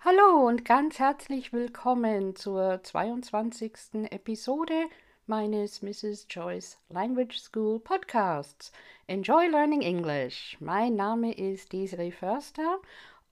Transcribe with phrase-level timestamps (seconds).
[0.00, 3.72] Hallo und ganz herzlich willkommen zur 22.
[4.10, 4.86] Episode
[5.26, 6.28] meines Mrs.
[6.30, 8.70] Joyce Language School Podcasts.
[9.08, 10.56] Enjoy Learning English.
[10.60, 12.78] Mein Name ist Desiree Förster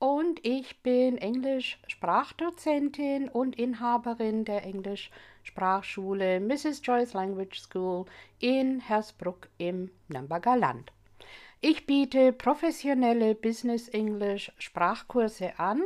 [0.01, 4.65] und ich bin Englisch-Sprachdozentin und Inhaberin der
[5.47, 6.81] Englisch-Sprachschule Mrs.
[6.83, 8.05] Joyce Language School
[8.41, 10.91] in Hersbruck im Nürnberger Land.
[11.61, 15.83] Ich biete professionelle Business English Sprachkurse an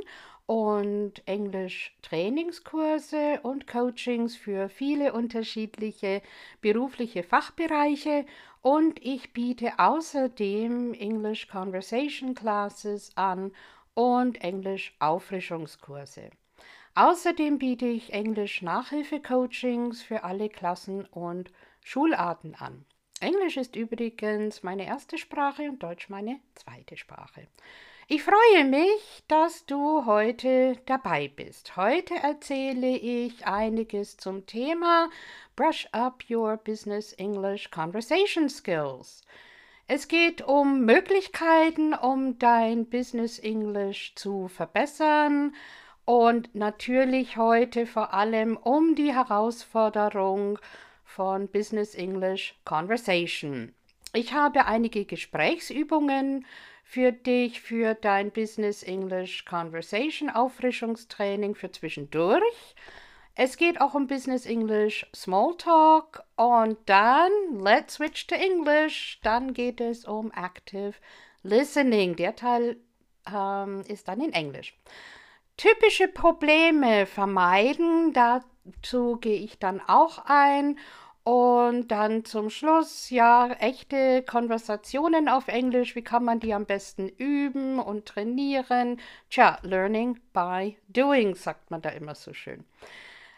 [0.47, 6.23] und Englisch Trainingskurse und Coachings für viele unterschiedliche
[6.61, 8.25] berufliche Fachbereiche
[8.63, 13.53] und ich biete außerdem English Conversation Classes an
[13.95, 16.31] und Englisch Auffrischungskurse.
[16.95, 22.85] Außerdem biete ich Englisch Nachhilfe-Coachings für alle Klassen und Schularten an.
[23.21, 27.47] Englisch ist übrigens meine erste Sprache und Deutsch meine zweite Sprache.
[28.09, 31.77] Ich freue mich, dass du heute dabei bist.
[31.77, 35.11] Heute erzähle ich einiges zum Thema
[35.55, 39.23] Brush Up Your Business English Conversation Skills.
[39.87, 45.55] Es geht um Möglichkeiten, um dein Business English zu verbessern
[46.11, 50.59] und natürlich heute vor allem um die Herausforderung
[51.05, 53.73] von Business English Conversation.
[54.13, 56.47] Ich habe einige Gesprächsübungen
[56.83, 62.75] für dich für dein Business English Conversation Auffrischungstraining für zwischendurch.
[63.37, 69.21] Es geht auch um Business English Smalltalk und dann Let's Switch to English.
[69.23, 70.95] Dann geht es um Active
[71.45, 72.17] Listening.
[72.17, 72.79] Der Teil
[73.33, 74.75] ähm, ist dann in Englisch.
[75.61, 78.15] Typische Probleme vermeiden.
[78.15, 80.79] Dazu gehe ich dann auch ein
[81.23, 85.95] und dann zum Schluss, ja, echte Konversationen auf Englisch.
[85.97, 89.03] Wie kann man die am besten üben und trainieren?
[89.29, 92.65] Tja, learning by doing, sagt man da immer so schön.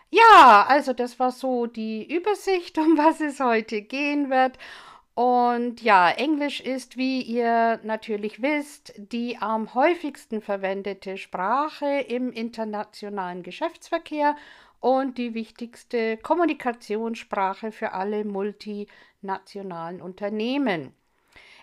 [0.09, 4.59] Ja, also das war so die Übersicht, um was es heute gehen wird.
[5.15, 13.43] Und ja, Englisch ist, wie ihr natürlich wisst, die am häufigsten verwendete Sprache im internationalen
[13.43, 14.37] Geschäftsverkehr
[14.81, 20.95] und die wichtigste Kommunikationssprache für alle multinationalen Unternehmen.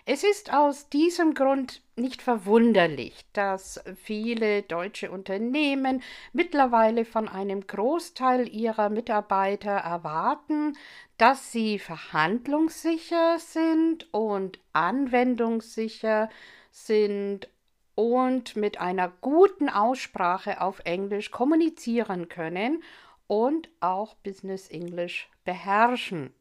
[0.06, 6.02] Es ist aus diesem Grund nicht verwunderlich, dass viele deutsche Unternehmen
[6.32, 10.76] mittlerweile von einem Großteil ihrer Mitarbeiter erwarten,
[11.18, 16.28] dass sie verhandlungssicher sind und anwendungssicher
[16.70, 17.48] sind
[17.94, 22.82] und mit einer guten Aussprache auf Englisch kommunizieren können
[23.26, 26.32] und auch Business English beherrschen.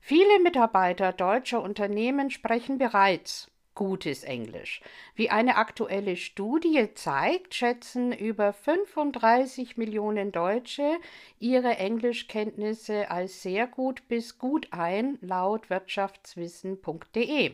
[0.00, 4.80] Viele Mitarbeiter deutscher Unternehmen sprechen bereits gutes Englisch.
[5.14, 10.98] Wie eine aktuelle Studie zeigt, schätzen über 35 Millionen Deutsche
[11.38, 17.52] ihre Englischkenntnisse als sehr gut bis gut ein, laut wirtschaftswissen.de.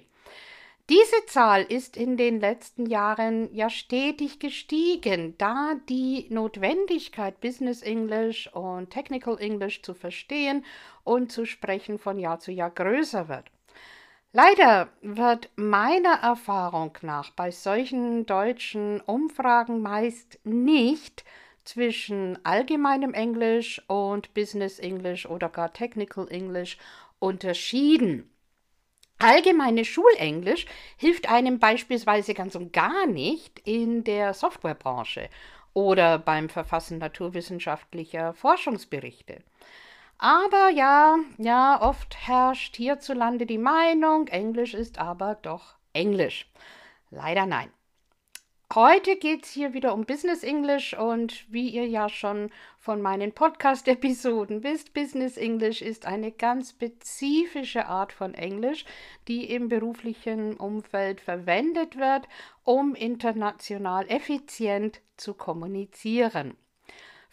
[0.88, 8.50] Diese Zahl ist in den letzten Jahren ja stetig gestiegen, da die Notwendigkeit, Business English
[8.54, 10.64] und Technical English zu verstehen
[11.02, 13.50] und zu sprechen von Jahr zu Jahr größer wird.
[14.36, 21.24] Leider wird meiner Erfahrung nach bei solchen deutschen Umfragen meist nicht
[21.62, 26.78] zwischen allgemeinem Englisch und Business English oder gar Technical English
[27.20, 28.28] unterschieden.
[29.20, 30.66] Allgemeine Schulenglisch
[30.96, 35.30] hilft einem beispielsweise ganz und gar nicht in der Softwarebranche
[35.74, 39.44] oder beim Verfassen naturwissenschaftlicher Forschungsberichte.
[40.24, 46.50] Aber ja, ja, oft herrscht hierzulande die Meinung, Englisch ist aber doch Englisch.
[47.10, 47.70] Leider nein.
[48.74, 53.32] Heute geht es hier wieder um Business English und wie ihr ja schon von meinen
[53.32, 58.86] Podcast-Episoden wisst, Business English ist eine ganz spezifische Art von Englisch,
[59.28, 62.26] die im beruflichen Umfeld verwendet wird,
[62.62, 66.56] um international effizient zu kommunizieren.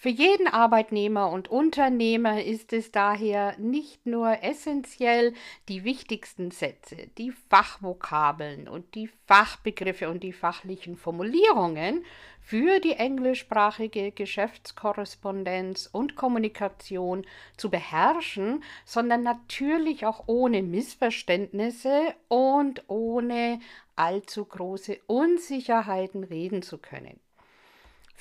[0.02, 5.36] Für jeden Arbeitnehmer und Unternehmer ist es daher nicht nur essentiell,
[5.70, 12.04] die wichtigsten Sätze, die Fachvokabeln und die Fachbegriffe und die fachlichen Formulierungen
[12.40, 17.24] für die englischsprachige Geschäftskorrespondenz und Kommunikation
[17.56, 23.60] zu beherrschen, sondern natürlich auch ohne Missverständnisse und ohne
[23.96, 27.20] allzu große Unsicherheiten reden zu können.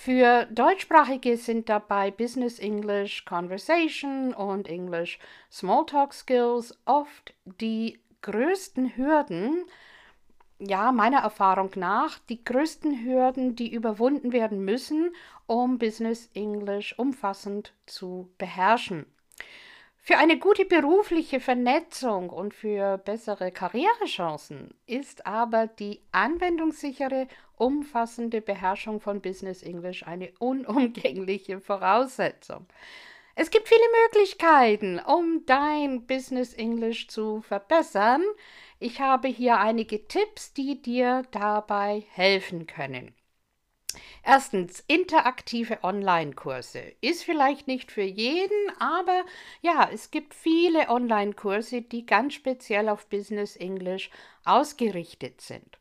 [0.03, 5.19] Für Deutschsprachige sind dabei Business English Conversation und English
[5.53, 9.67] Smalltalk Skills oft die größten Hürden,
[10.59, 15.15] ja, meiner Erfahrung nach, die größten Hürden, die überwunden werden müssen,
[15.47, 19.05] um Business English umfassend zu beherrschen.
[20.03, 29.01] Für eine gute berufliche Vernetzung und für bessere Karrierechancen ist aber die anwendungssichere, umfassende Beherrschung
[29.01, 32.67] von Business English eine unumgängliche Voraussetzung.
[33.35, 38.23] Es gibt viele Möglichkeiten, um dein Business English zu verbessern.
[38.79, 43.15] Ich habe hier einige Tipps, die dir dabei helfen können.
[44.25, 46.93] Erstens, interaktive Online-Kurse.
[47.01, 49.25] Ist vielleicht nicht für jeden, aber
[49.63, 54.11] ja, es gibt viele Online-Kurse, die ganz speziell auf Business English
[54.45, 55.79] ausgerichtet sind.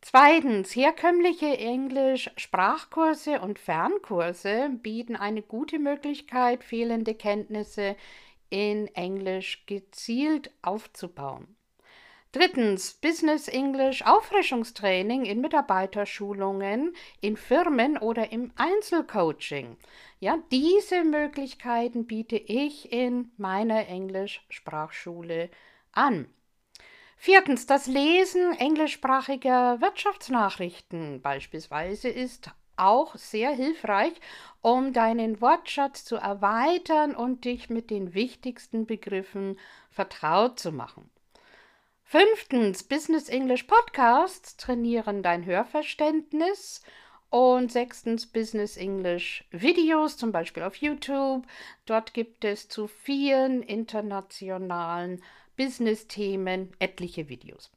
[0.00, 7.96] Zweitens, herkömmliche Englisch-Sprachkurse und Fernkurse bieten eine gute Möglichkeit, fehlende Kenntnisse
[8.48, 11.55] in Englisch gezielt aufzubauen.
[12.32, 19.76] Drittens, Business English Auffrischungstraining in Mitarbeiterschulungen, in Firmen oder im Einzelcoaching.
[20.20, 25.50] Ja, diese Möglichkeiten biete ich in meiner Englisch-Sprachschule
[25.92, 26.28] an.
[27.16, 34.12] Viertens, das Lesen englischsprachiger Wirtschaftsnachrichten beispielsweise ist auch sehr hilfreich,
[34.60, 39.58] um deinen Wortschatz zu erweitern und dich mit den wichtigsten Begriffen
[39.90, 41.10] vertraut zu machen.
[42.08, 46.80] Fünftens, Business English Podcasts trainieren dein Hörverständnis.
[47.30, 51.44] Und sechstens, Business English Videos, zum Beispiel auf YouTube.
[51.84, 55.20] Dort gibt es zu vielen internationalen
[55.56, 57.72] Business-Themen etliche Videos.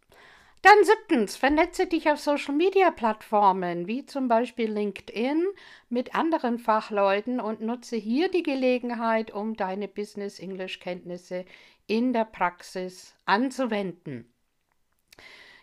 [0.62, 5.48] Dann siebtens, vernetze dich auf Social-Media-Plattformen wie zum Beispiel LinkedIn
[5.90, 11.46] mit anderen Fachleuten und nutze hier die Gelegenheit, um deine Business-English-Kenntnisse
[11.90, 14.32] in der Praxis anzuwenden.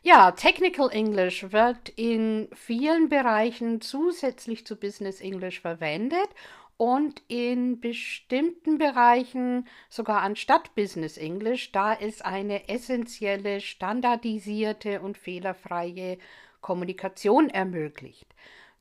[0.02, 6.28] Ja, Technical English wird in vielen Bereichen zusätzlich zu Business English verwendet
[6.76, 16.18] und in bestimmten Bereichen sogar anstatt Business English, da es eine essentielle, standardisierte und fehlerfreie
[16.60, 18.34] Kommunikation ermöglicht.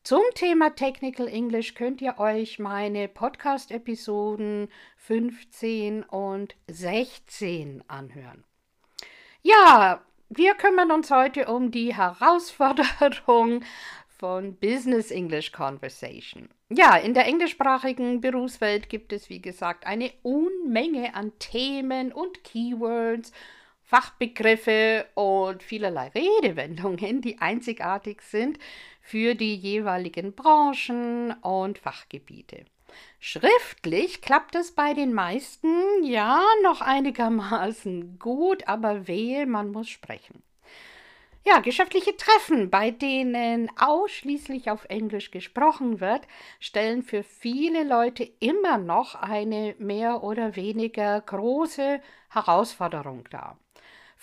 [0.05, 4.67] Zum Thema Technical English könnt ihr euch meine Podcast-Episoden
[4.97, 8.43] 15 und 16 anhören.
[9.41, 13.63] Ja, wir kümmern uns heute um die Herausforderung
[14.07, 16.49] von Business English Conversation.
[16.69, 23.31] Ja, in der englischsprachigen Berufswelt gibt es, wie gesagt, eine Unmenge an Themen und Keywords
[23.85, 28.57] Fachbegriffe und vielerlei Redewendungen, die einzigartig sind
[29.05, 32.65] für die jeweiligen Branchen und Fachgebiete.
[33.19, 35.69] Schriftlich klappt es bei den meisten
[36.03, 40.41] ja noch einigermaßen gut, aber wehe, man muss sprechen.
[41.45, 46.27] Ja, geschäftliche Treffen, bei denen ausschließlich auf Englisch gesprochen wird,
[46.59, 53.59] stellen für viele Leute immer noch eine mehr oder weniger große Herausforderung dar.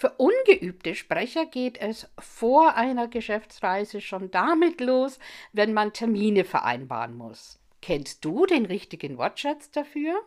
[0.03, 5.21] Für ungeübte Sprecher geht es vor einer Geschäftsreise schon damit los,
[5.53, 7.61] wenn man Termine vereinbaren muss.
[7.81, 10.21] Kennst du den richtigen Wortschatz dafür?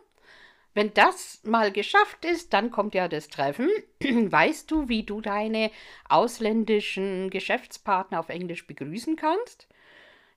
[0.72, 3.68] Wenn das mal geschafft ist, dann kommt ja das Treffen.
[4.00, 5.70] Weißt du, wie du deine
[6.08, 9.68] ausländischen Geschäftspartner auf Englisch begrüßen kannst?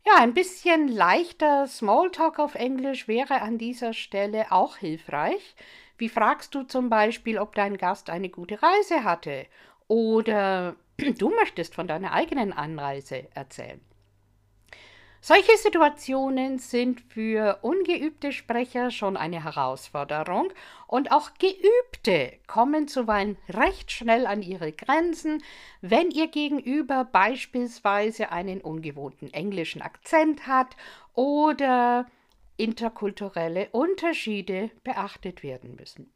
[0.05, 5.55] Ja, ein bisschen leichter Smalltalk auf Englisch wäre an dieser Stelle auch hilfreich.
[5.99, 9.45] Wie fragst du zum Beispiel, ob dein Gast eine gute Reise hatte?
[9.89, 10.77] Oder
[11.17, 13.81] du möchtest von deiner eigenen Anreise erzählen.
[15.21, 20.53] Solche Situationen sind für ungeübte Sprecher schon eine Herausforderung
[20.87, 25.43] und auch Geübte kommen zuweilen recht schnell an ihre Grenzen,
[25.81, 30.77] wenn ihr Gegenüber beispielsweise einen ungewohnten englischen Akzent hat
[31.15, 32.05] oder
[32.59, 36.11] interkulturelle Unterschiede beachtet werden müssen.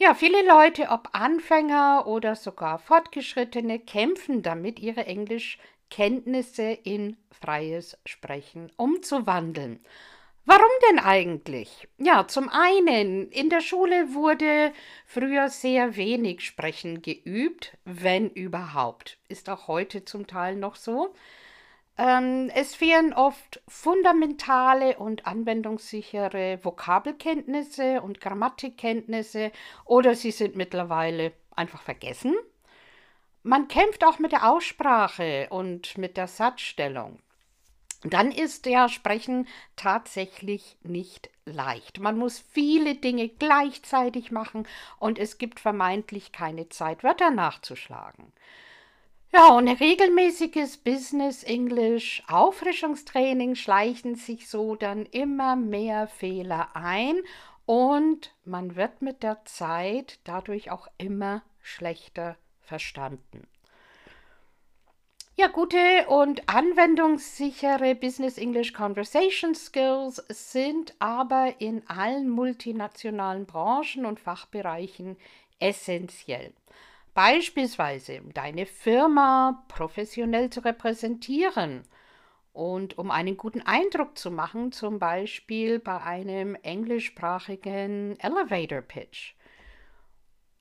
[0.00, 8.70] Ja, viele Leute, ob Anfänger oder sogar Fortgeschrittene, kämpfen damit, ihre Englischkenntnisse in freies Sprechen
[8.76, 9.80] umzuwandeln.
[10.44, 11.88] Warum denn eigentlich?
[11.98, 14.72] Ja, zum einen, in der Schule wurde
[15.04, 19.18] früher sehr wenig Sprechen geübt, wenn überhaupt.
[19.28, 21.12] Ist auch heute zum Teil noch so.
[21.98, 29.50] Ähm, es fehlen oft fundamentale und anwendungssichere Vokabelkenntnisse und Grammatikkenntnisse
[29.84, 32.36] oder sie sind mittlerweile einfach vergessen.
[33.42, 37.18] Man kämpft auch mit der Aussprache und mit der Satzstellung.
[38.04, 41.98] Dann ist ja Sprechen tatsächlich nicht leicht.
[41.98, 44.68] Man muss viele Dinge gleichzeitig machen
[45.00, 48.32] und es gibt vermeintlich keine Zeit, Wörter nachzuschlagen.
[49.30, 57.20] Ja, und regelmäßiges Business English Auffrischungstraining schleichen sich so dann immer mehr Fehler ein
[57.66, 63.46] und man wird mit der Zeit dadurch auch immer schlechter verstanden.
[65.36, 74.18] Ja, gute und anwendungssichere Business English Conversation Skills sind aber in allen multinationalen Branchen und
[74.18, 75.18] Fachbereichen
[75.60, 76.54] essentiell.
[77.18, 81.82] Beispielsweise, um deine Firma professionell zu repräsentieren
[82.52, 89.34] und um einen guten Eindruck zu machen, zum Beispiel bei einem englischsprachigen Elevator Pitch.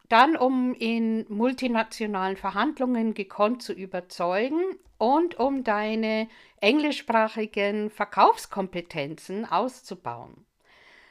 [0.09, 6.27] Dann, um in multinationalen Verhandlungen gekonnt zu überzeugen und um deine
[6.59, 10.43] englischsprachigen Verkaufskompetenzen auszubauen.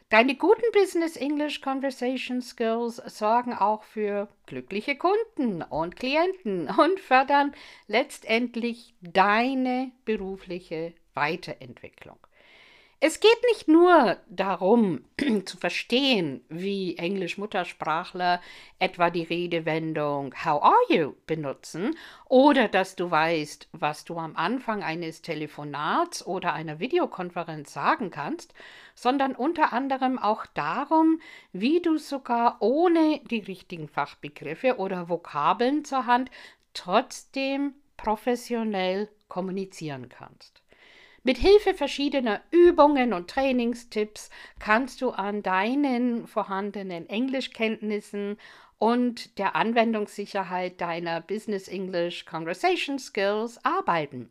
[0.08, 7.52] Deine guten Business English Conversation Skills sorgen auch für glückliche Kunden und Klienten und fördern
[7.88, 12.18] letztendlich deine berufliche Weiterentwicklung.
[12.98, 15.04] Es geht nicht nur darum
[15.44, 18.40] zu verstehen, wie Englisch-Muttersprachler
[18.78, 24.82] etwa die Redewendung How are you benutzen oder dass du weißt, was du am Anfang
[24.82, 28.54] eines Telefonats oder einer Videokonferenz sagen kannst,
[28.94, 31.20] sondern unter anderem auch darum,
[31.52, 36.30] wie du sogar ohne die richtigen Fachbegriffe oder Vokabeln zur Hand
[36.72, 40.62] trotzdem professionell kommunizieren kannst.
[41.26, 44.30] Mit Hilfe verschiedener Übungen und Trainingstipps
[44.60, 48.38] kannst du an deinen vorhandenen Englischkenntnissen
[48.78, 54.30] und der Anwendungssicherheit deiner Business English Conversation Skills arbeiten.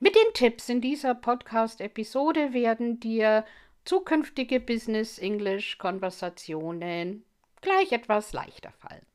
[0.00, 3.46] Mit den Tipps in dieser Podcast-Episode werden dir
[3.86, 7.24] zukünftige Business English Konversationen
[7.62, 9.06] gleich etwas leichter fallen.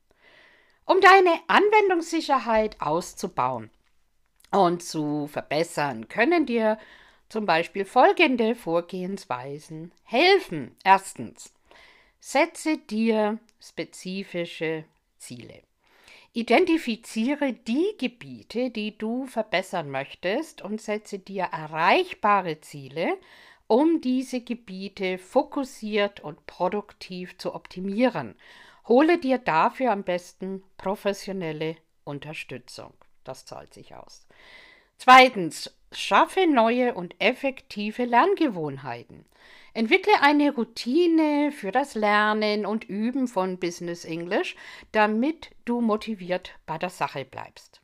[0.85, 3.69] Um deine Anwendungssicherheit auszubauen,
[4.51, 6.77] und zu verbessern, können dir
[7.29, 10.75] zum Beispiel folgende Vorgehensweisen helfen.
[10.83, 11.53] Erstens,
[12.19, 14.85] setze dir spezifische
[15.17, 15.61] Ziele.
[16.33, 23.17] Identifiziere die Gebiete, die du verbessern möchtest und setze dir erreichbare Ziele,
[23.65, 28.35] um diese Gebiete fokussiert und produktiv zu optimieren.
[28.87, 31.75] Hole dir dafür am besten professionelle
[32.05, 32.93] Unterstützung.
[33.27, 34.25] Das zahlt sich aus.
[34.97, 39.25] Zweitens, schaffe neue und effektive Lerngewohnheiten.
[39.73, 44.55] Entwickle eine Routine für das Lernen und Üben von Business English,
[44.91, 47.81] damit du motiviert bei der Sache bleibst.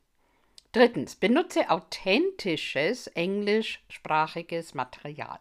[0.72, 5.40] Drittens, benutze authentisches englischsprachiges Material.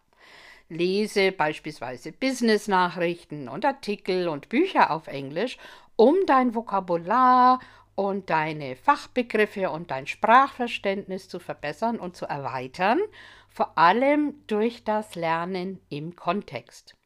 [0.68, 5.58] Lese beispielsweise Business-Nachrichten und Artikel und Bücher auf Englisch,
[5.96, 7.60] um dein Vokabular
[7.94, 13.00] und deine Fachbegriffe und dein Sprachverständnis zu verbessern und zu erweitern,
[13.48, 16.96] vor allem durch das Lernen im Kontext.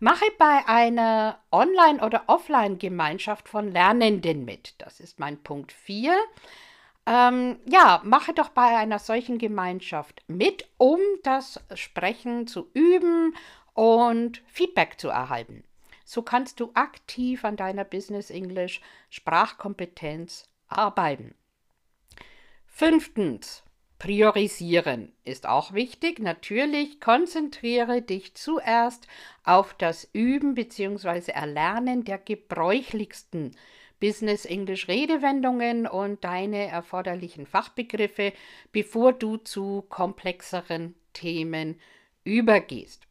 [0.00, 4.74] Mache bei einer Online- oder Offline-Gemeinschaft von Lernenden mit.
[4.78, 6.16] Das ist mein Punkt 4.
[7.06, 13.34] Ähm, ja, mache doch bei einer solchen Gemeinschaft mit, um das Sprechen zu üben
[13.74, 15.62] und Feedback zu erhalten.
[16.06, 21.34] So kannst du aktiv an deiner Business English Sprachkompetenz arbeiten.
[22.64, 23.64] Fünftens,
[23.98, 26.20] priorisieren ist auch wichtig.
[26.20, 29.08] Natürlich konzentriere dich zuerst
[29.42, 31.32] auf das Üben bzw.
[31.32, 33.56] Erlernen der gebräuchlichsten
[33.98, 38.32] Business English Redewendungen und deine erforderlichen Fachbegriffe,
[38.70, 41.80] bevor du zu komplexeren Themen
[42.22, 43.05] übergehst.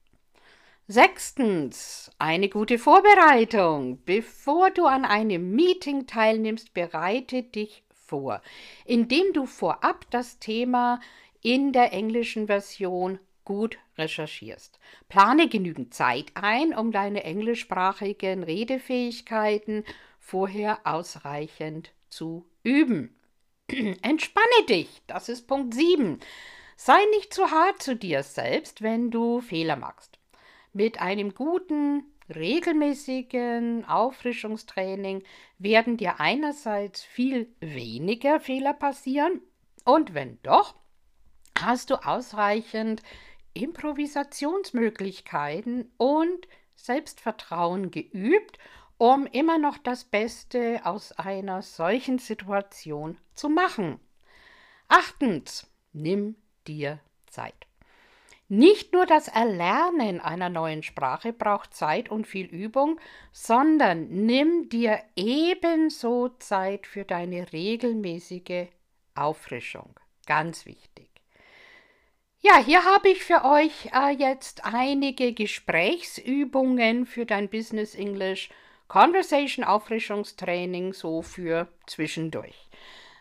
[0.87, 4.03] Sechstens, eine gute Vorbereitung.
[4.05, 8.39] Bevor du an einem Meeting teilnimmst, bereite dich vor,
[8.85, 10.99] indem du vorab das Thema
[11.41, 14.79] in der englischen Version gut recherchierst.
[15.09, 19.85] Plane genügend Zeit ein, um deine englischsprachigen Redefähigkeiten
[20.19, 23.19] vorher ausreichend zu üben.
[24.03, 26.19] Entspanne dich, das ist Punkt 7.
[26.77, 30.14] Sei nicht zu hart zu dir selbst, wenn du Fehler machst.
[30.75, 35.23] Mit einem guten, regelmäßigen Auffrischungstraining
[35.57, 39.39] werden dir einerseits viel weniger Fehler passieren
[39.85, 40.75] und wenn doch,
[41.57, 43.03] hast du ausreichend
[43.53, 48.59] Improvisationsmöglichkeiten und Selbstvertrauen geübt,
[48.97, 54.01] um immer noch das Beste aus einer solchen Situation zu machen.
[54.89, 56.35] Achtens, nimm
[56.67, 57.65] dir Zeit.
[58.47, 62.99] Nicht nur das Erlernen einer neuen Sprache braucht Zeit und viel Übung,
[63.31, 68.67] sondern nimm dir ebenso Zeit für deine regelmäßige
[69.15, 69.99] Auffrischung.
[70.27, 71.09] Ganz wichtig.
[72.41, 78.49] Ja, hier habe ich für euch äh, jetzt einige Gesprächsübungen für dein Business English
[78.87, 82.64] Conversation Auffrischungstraining so für zwischendurch.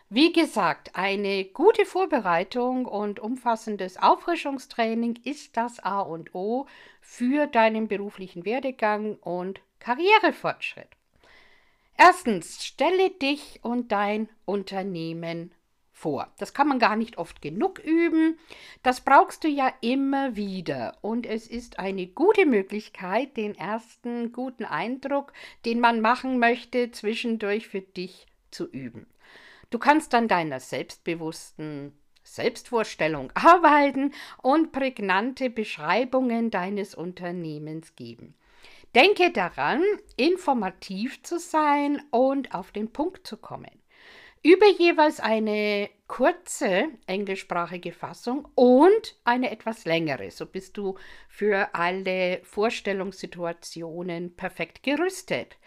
[0.09, 6.67] Wie gesagt, eine gute Vorbereitung und umfassendes Auffrischungstraining ist das A und O
[7.01, 10.89] für deinen beruflichen Werdegang und Karrierefortschritt.
[11.97, 15.51] Erstens, stelle dich und dein Unternehmen
[15.91, 16.31] vor.
[16.37, 18.37] Das kann man gar nicht oft genug üben.
[18.83, 20.99] Das brauchst du ja immer wieder.
[21.01, 25.33] Und es ist eine gute Möglichkeit, den ersten guten Eindruck,
[25.65, 29.07] den man machen möchte, zwischendurch für dich zu üben.
[29.69, 38.35] Du kannst an deiner selbstbewussten Selbstvorstellung arbeiten und prägnante Beschreibungen deines Unternehmens geben.
[38.95, 39.83] Denke daran,
[40.15, 43.81] informativ zu sein und auf den Punkt zu kommen.
[44.41, 50.29] Übe jeweils eine kurze englischsprachige Fassung und eine etwas längere.
[50.29, 55.57] So bist du für alle Vorstellungssituationen perfekt gerüstet.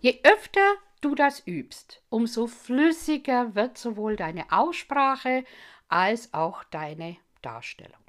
[0.00, 5.44] Je öfter du das übst, umso flüssiger wird sowohl deine Aussprache
[5.88, 8.00] als auch deine Darstellung.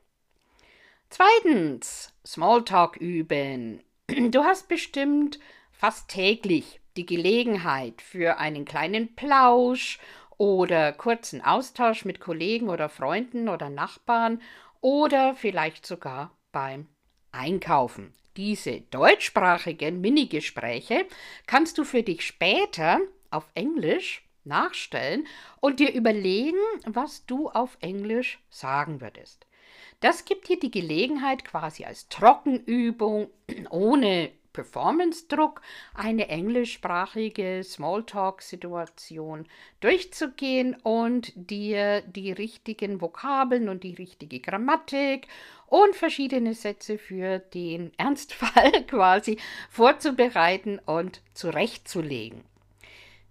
[1.10, 3.84] Zweitens, Smalltalk üben.
[4.08, 5.40] Du hast bestimmt
[5.72, 10.00] fast täglich die Gelegenheit für einen kleinen Plausch
[10.38, 14.42] oder kurzen Austausch mit Kollegen oder Freunden oder Nachbarn
[14.82, 16.88] oder vielleicht sogar beim
[17.32, 18.14] Einkaufen.
[18.38, 21.06] Diese deutschsprachigen Minigespräche
[21.48, 25.28] kannst du für dich später auf Englisch nachstellen
[25.60, 29.46] und dir überlegen, was du auf Englisch sagen würdest.
[30.00, 33.30] Das gibt dir die Gelegenheit, quasi als Trockenübung,
[33.70, 35.62] ohne Performance-Druck,
[35.94, 39.48] eine englischsprachige Smalltalk-Situation
[39.80, 45.28] durchzugehen und dir die richtigen Vokabeln und die richtige Grammatik
[45.68, 49.38] und verschiedene Sätze für den Ernstfall quasi
[49.70, 52.44] vorzubereiten und zurechtzulegen.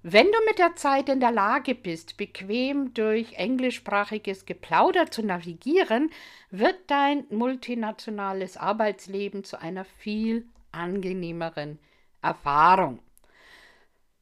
[0.03, 6.11] Wenn du mit der Zeit in der Lage bist, bequem durch englischsprachiges Geplauder zu navigieren,
[6.51, 11.79] wird dein multinationales Arbeitsleben zu einer viel angenehmeren
[12.23, 13.01] Erfahrung.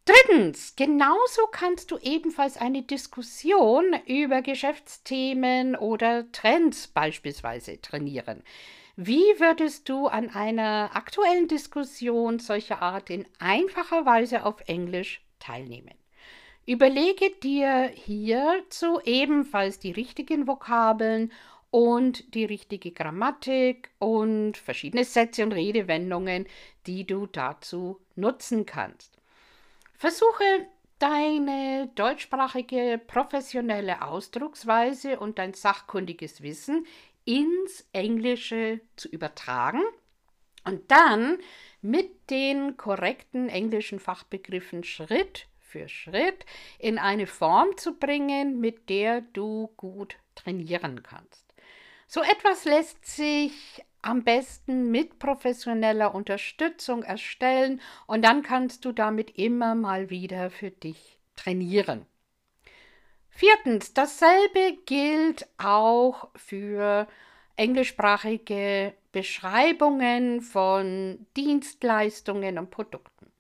[0.05, 8.43] Drittens, genauso kannst du ebenfalls eine Diskussion über Geschäftsthemen oder Trends beispielsweise trainieren.
[8.97, 15.95] Wie würdest du an einer aktuellen Diskussion solcher Art in einfacher Weise auf Englisch teilnehmen?
[16.65, 21.33] Überlege dir hierzu ebenfalls die richtigen Vokabeln
[21.71, 26.47] und die richtige Grammatik und verschiedene Sätze und Redewendungen,
[26.87, 29.19] die du dazu nutzen kannst.
[29.95, 30.45] Versuche
[30.99, 36.87] deine deutschsprachige professionelle Ausdrucksweise und dein sachkundiges Wissen
[37.25, 39.83] ins Englische zu übertragen
[40.65, 41.39] und dann
[41.83, 46.47] mit den korrekten englischen Fachbegriffen Schritt für Schritt
[46.79, 51.48] in eine Form zu bringen, mit der du gut trainieren kannst.
[52.11, 59.37] So etwas lässt sich am besten mit professioneller Unterstützung erstellen und dann kannst du damit
[59.37, 62.07] immer mal wieder für dich trainieren.
[63.29, 67.07] Viertens, dasselbe gilt auch für
[67.57, 73.31] englischsprachige Beschreibungen von Dienstleistungen und Produkten.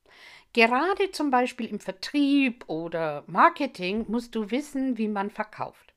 [0.52, 5.87] Gerade zum Beispiel im Vertrieb oder Marketing musst du wissen, wie man verkauft.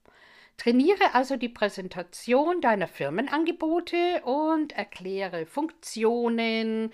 [0.61, 6.93] Trainiere also die Präsentation deiner Firmenangebote und erkläre Funktionen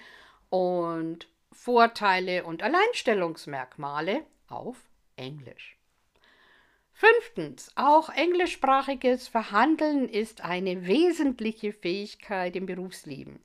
[0.49, 4.77] und Vorteile und Alleinstellungsmerkmale auf
[5.17, 5.77] Englisch.
[6.93, 13.43] Fünftens, auch englischsprachiges Verhandeln ist eine wesentliche Fähigkeit im Berufsleben.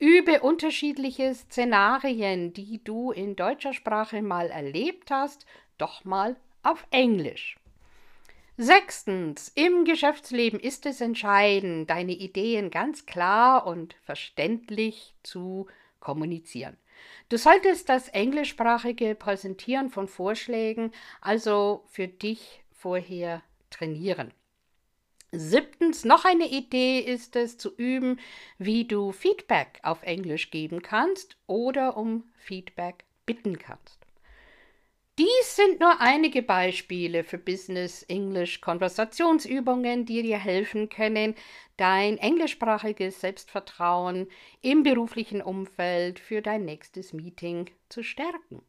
[0.00, 5.46] Übe unterschiedliche Szenarien, die du in deutscher Sprache mal erlebt hast,
[5.78, 7.61] doch mal auf Englisch.
[8.62, 15.66] Sechstens, im Geschäftsleben ist es entscheidend, deine Ideen ganz klar und verständlich zu
[15.98, 16.76] kommunizieren.
[17.28, 24.32] Du solltest das englischsprachige Präsentieren von Vorschlägen also für dich vorher trainieren.
[25.32, 28.20] Siebtens, noch eine Idee ist es zu üben,
[28.58, 34.06] wie du Feedback auf Englisch geben kannst oder um Feedback bitten kannst.
[35.18, 41.34] Dies sind nur einige Beispiele für Business English Konversationsübungen, die dir helfen können,
[41.76, 44.28] dein englischsprachiges Selbstvertrauen
[44.62, 48.62] im beruflichen Umfeld für dein nächstes Meeting zu stärken.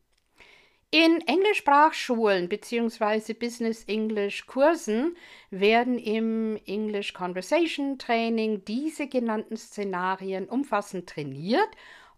[0.91, 3.33] In Englischsprachschulen bzw.
[3.33, 5.15] Business English Kursen
[5.49, 11.69] werden im English Conversation Training diese genannten Szenarien umfassend trainiert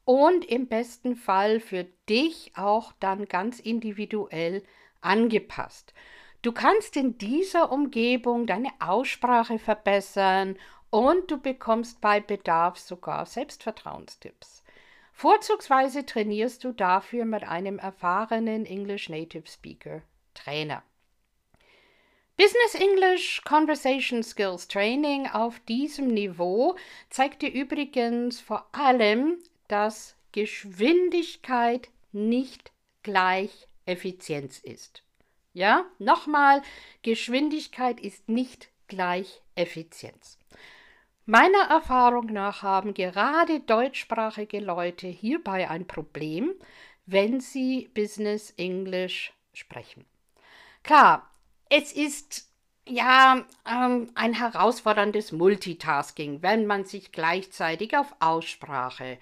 [0.05, 4.63] und im besten Fall für dich auch dann ganz individuell
[5.01, 5.93] angepasst.
[6.41, 10.57] Du kannst in dieser Umgebung deine Aussprache verbessern
[10.91, 14.63] und du bekommst bei Bedarf sogar Selbstvertrauenstipps.
[15.11, 20.01] Vorzugsweise trainierst du dafür mit einem erfahrenen English Native Speaker
[20.33, 20.83] Trainer.
[22.37, 26.75] Business English Conversation Skills Training auf diesem Niveau
[27.09, 32.71] zeigt dir übrigens vor allem, dass Geschwindigkeit nicht
[33.03, 35.03] gleich Effizienz ist.
[35.53, 36.61] Ja, nochmal,
[37.01, 40.37] Geschwindigkeit ist nicht gleich Effizienz.
[41.25, 46.53] Meiner Erfahrung nach haben gerade deutschsprachige Leute hierbei ein Problem,
[47.05, 50.05] wenn sie Business English sprechen.
[50.83, 51.31] Klar,
[51.69, 52.49] es ist
[52.87, 59.17] ja ähm, ein herausforderndes Multitasking, wenn man sich gleichzeitig auf Aussprache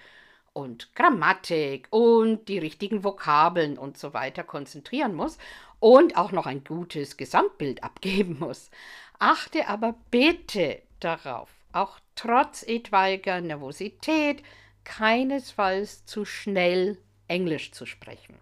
[0.54, 5.36] und Grammatik und die richtigen Vokabeln und so weiter konzentrieren muss
[5.80, 8.70] und auch noch ein gutes Gesamtbild abgeben muss.
[9.18, 14.42] Achte aber bitte darauf, auch trotz etwaiger Nervosität
[14.84, 18.38] keinesfalls zu schnell Englisch zu sprechen.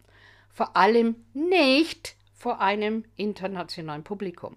[0.51, 4.57] Vor allem nicht vor einem internationalen Publikum.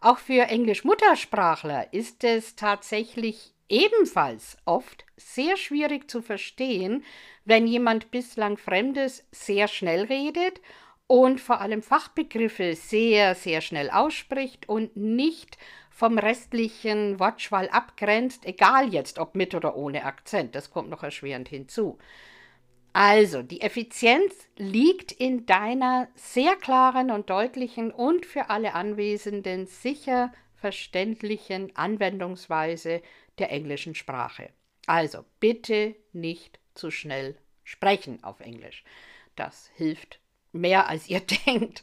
[0.00, 7.04] Auch für Englisch-Muttersprachler ist es tatsächlich ebenfalls oft sehr schwierig zu verstehen,
[7.44, 10.60] wenn jemand bislang Fremdes sehr schnell redet
[11.06, 15.58] und vor allem Fachbegriffe sehr, sehr schnell ausspricht und nicht
[15.90, 21.48] vom restlichen Wortschwall abgrenzt, egal jetzt ob mit oder ohne Akzent, das kommt noch erschwerend
[21.48, 21.98] hinzu.
[22.92, 30.32] Also, die Effizienz liegt in deiner sehr klaren und deutlichen und für alle Anwesenden sicher
[30.54, 33.02] verständlichen Anwendungsweise
[33.38, 34.50] der englischen Sprache.
[34.86, 38.84] Also bitte nicht zu schnell sprechen auf Englisch.
[39.36, 40.20] Das hilft
[40.52, 41.82] mehr, als ihr denkt.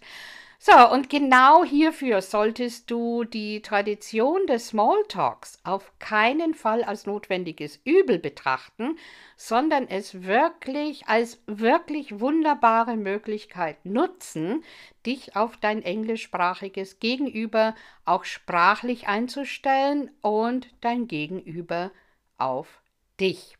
[0.63, 7.79] So, und genau hierfür solltest du die Tradition des Smalltalks auf keinen Fall als notwendiges
[7.83, 8.99] Übel betrachten,
[9.35, 14.63] sondern es wirklich als wirklich wunderbare Möglichkeit nutzen,
[15.03, 17.73] dich auf dein englischsprachiges Gegenüber
[18.05, 21.89] auch sprachlich einzustellen und dein Gegenüber
[22.37, 22.83] auf
[23.19, 23.57] dich.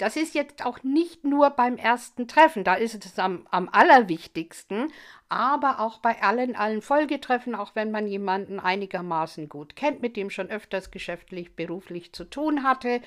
[0.00, 4.90] Das ist jetzt auch nicht nur beim ersten Treffen, da ist es am, am allerwichtigsten,
[5.28, 10.30] aber auch bei allen, allen Folgetreffen, auch wenn man jemanden einigermaßen gut kennt, mit dem
[10.30, 13.02] schon öfters geschäftlich, beruflich zu tun hatte,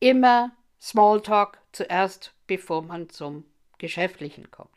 [0.00, 3.44] immer Smalltalk zuerst, bevor man zum
[3.76, 4.70] Geschäftlichen kommt.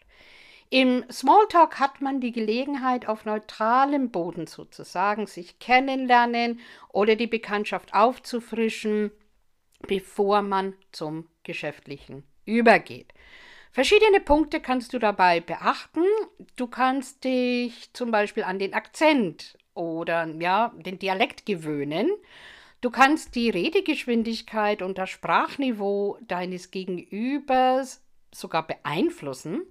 [0.69, 7.93] Im Smalltalk hat man die Gelegenheit, auf neutralem Boden sozusagen sich kennenlernen oder die Bekanntschaft
[7.93, 9.11] aufzufrischen,
[9.79, 13.13] bevor man zum Geschäftlichen übergeht.
[13.71, 16.03] Verschiedene Punkte kannst du dabei beachten.
[16.55, 22.09] Du kannst dich zum Beispiel an den Akzent oder ja, den Dialekt gewöhnen.
[22.81, 29.61] Du kannst die Redegeschwindigkeit und das Sprachniveau deines Gegenübers sogar beeinflussen.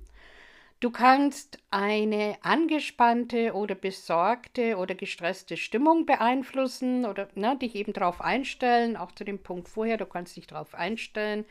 [0.79, 8.21] Du kannst eine angespannte oder besorgte oder gestresste Stimmung beeinflussen oder ne, dich eben darauf
[8.21, 11.47] einstellen, auch zu dem Punkt vorher, du kannst dich darauf einstellen.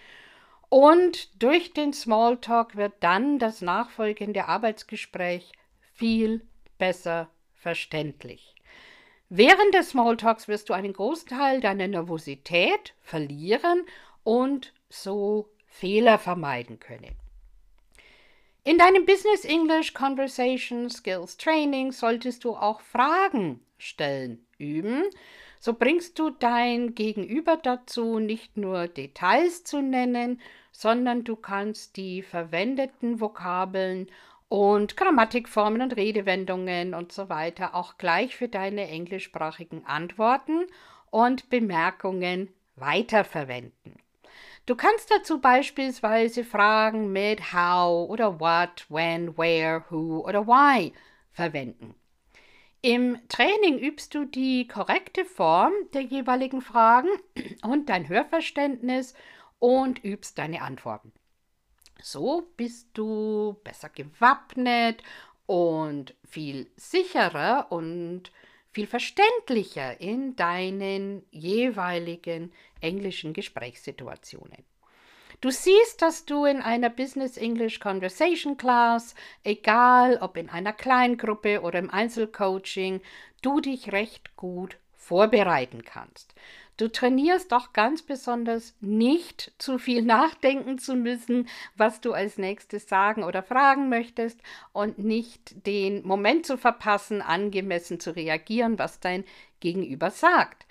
[0.69, 5.51] Und durch den Smalltalk wird dann das nachfolgende Arbeitsgespräch
[5.93, 6.45] viel
[6.77, 8.53] besser verständlich.
[9.29, 13.85] Während des Smalltalks wirst du einen Großteil deiner Nervosität verlieren
[14.23, 17.24] und so Fehler vermeiden können.
[18.67, 25.03] In deinem Business English Conversation Skills Training solltest du auch Fragen stellen üben.
[25.59, 32.23] So bringst du dein Gegenüber dazu, nicht nur Details zu nennen, sondern du kannst die
[32.23, 34.09] verwendeten Vokabeln
[34.49, 40.65] und Grammatikformen und Redewendungen und so weiter auch gleich für deine englischsprachigen Antworten
[41.11, 44.04] und Bemerkungen weiterverwenden.
[44.65, 50.91] Du kannst dazu beispielsweise Fragen mit how oder what, when, where, who oder why
[51.31, 51.93] verwenden.
[52.81, 57.09] Im Training übst du die korrekte Form der jeweiligen Fragen
[57.63, 59.13] und dein Hörverständnis
[59.59, 61.11] und übst deine Antworten.
[62.01, 65.03] So bist du besser gewappnet
[65.45, 68.31] und viel sicherer und
[68.71, 72.51] viel verständlicher in deinen jeweiligen
[72.85, 74.63] englischen Gesprächssituationen.
[75.41, 81.61] Du siehst, dass du in einer Business English Conversation Class, egal ob in einer Kleingruppe
[81.61, 83.01] oder im Einzelcoaching,
[83.41, 86.33] du dich recht gut vorbereiten kannst.
[86.77, 92.89] Du trainierst doch ganz besonders nicht zu viel nachdenken zu müssen, was du als nächstes
[92.89, 94.39] sagen oder fragen möchtest
[94.73, 99.23] und nicht den Moment zu verpassen, angemessen zu reagieren, was dein
[99.59, 100.65] Gegenüber sagt.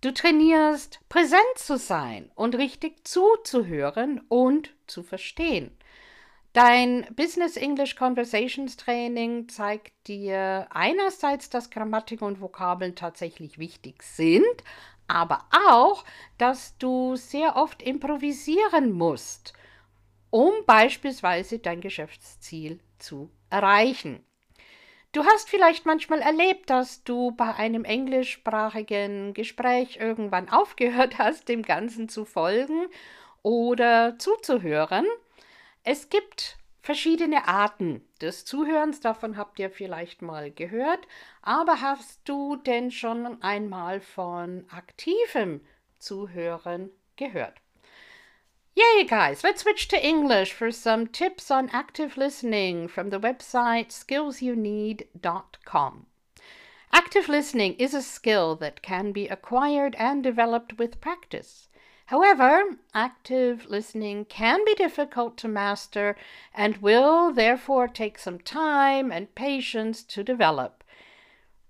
[0.00, 5.76] Du trainierst präsent zu sein und richtig zuzuhören und zu verstehen.
[6.54, 14.64] Dein Business English Conversations Training zeigt dir einerseits, dass Grammatik und Vokabeln tatsächlich wichtig sind,
[15.06, 16.04] aber auch,
[16.38, 19.52] dass du sehr oft improvisieren musst,
[20.30, 24.24] um beispielsweise dein Geschäftsziel zu erreichen.
[25.12, 31.62] Du hast vielleicht manchmal erlebt, dass du bei einem englischsprachigen Gespräch irgendwann aufgehört hast, dem
[31.62, 32.86] Ganzen zu folgen
[33.42, 35.06] oder zuzuhören.
[35.82, 41.08] Es gibt verschiedene Arten des Zuhörens, davon habt ihr vielleicht mal gehört,
[41.42, 45.60] aber hast du denn schon einmal von aktivem
[45.98, 47.60] Zuhören gehört?
[48.74, 53.88] Yay, guys, let's switch to English for some tips on active listening from the website
[53.88, 56.06] skillsyouneed.com.
[56.92, 61.68] Active listening is a skill that can be acquired and developed with practice.
[62.06, 66.16] However, active listening can be difficult to master
[66.54, 70.84] and will therefore take some time and patience to develop.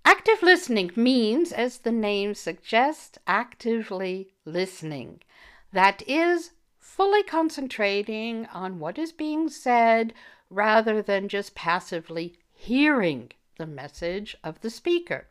[0.03, 5.21] Active listening means, as the name suggests, actively listening.
[5.71, 6.51] That is,
[6.95, 10.13] fully concentrating on what is being said
[10.49, 15.25] rather than just passively hearing the message of the speaker.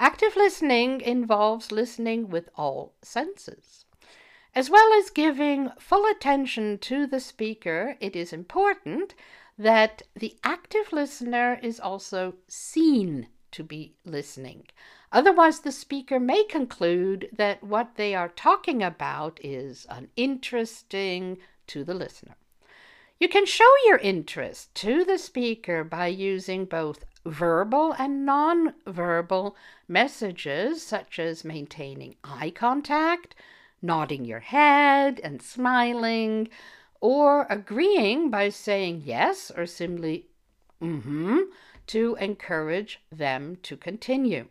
[0.00, 3.84] Active listening involves listening with all senses.
[4.56, 9.14] As well as giving full attention to the speaker, it is important
[9.56, 14.66] that the active listener is also seen to be listening.
[15.12, 21.94] Otherwise, the speaker may conclude that what they are talking about is uninteresting to the
[21.94, 22.34] listener.
[23.20, 29.54] You can show your interest to the speaker by using both verbal and non-verbal
[29.86, 33.34] messages, such as maintaining eye contact,
[33.80, 36.48] nodding your head and smiling,
[37.00, 40.26] or agreeing by saying yes or simply
[40.80, 41.38] mm-hmm
[41.86, 44.46] to encourage them to continue.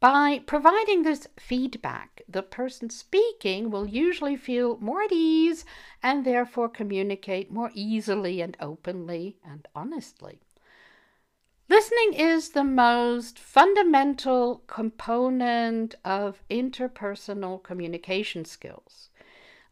[0.00, 5.66] By providing this feedback, the person speaking will usually feel more at ease
[6.02, 10.40] and therefore communicate more easily and openly and honestly.
[11.68, 19.10] Listening is the most fundamental component of interpersonal communication skills.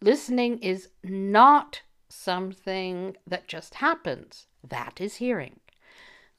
[0.00, 5.58] Listening is not something that just happens, that is hearing.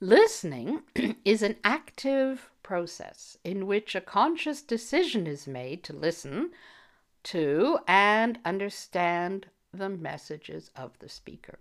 [0.01, 0.83] Listening
[1.25, 6.51] is an active process in which a conscious decision is made to listen
[7.23, 11.59] to and understand the messages of the speaker.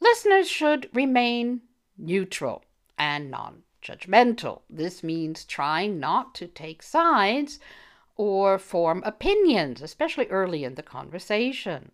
[0.00, 1.62] Listeners should remain
[1.98, 2.62] neutral
[2.96, 4.60] and non judgmental.
[4.70, 7.58] This means trying not to take sides
[8.14, 11.90] or form opinions, especially early in the conversation.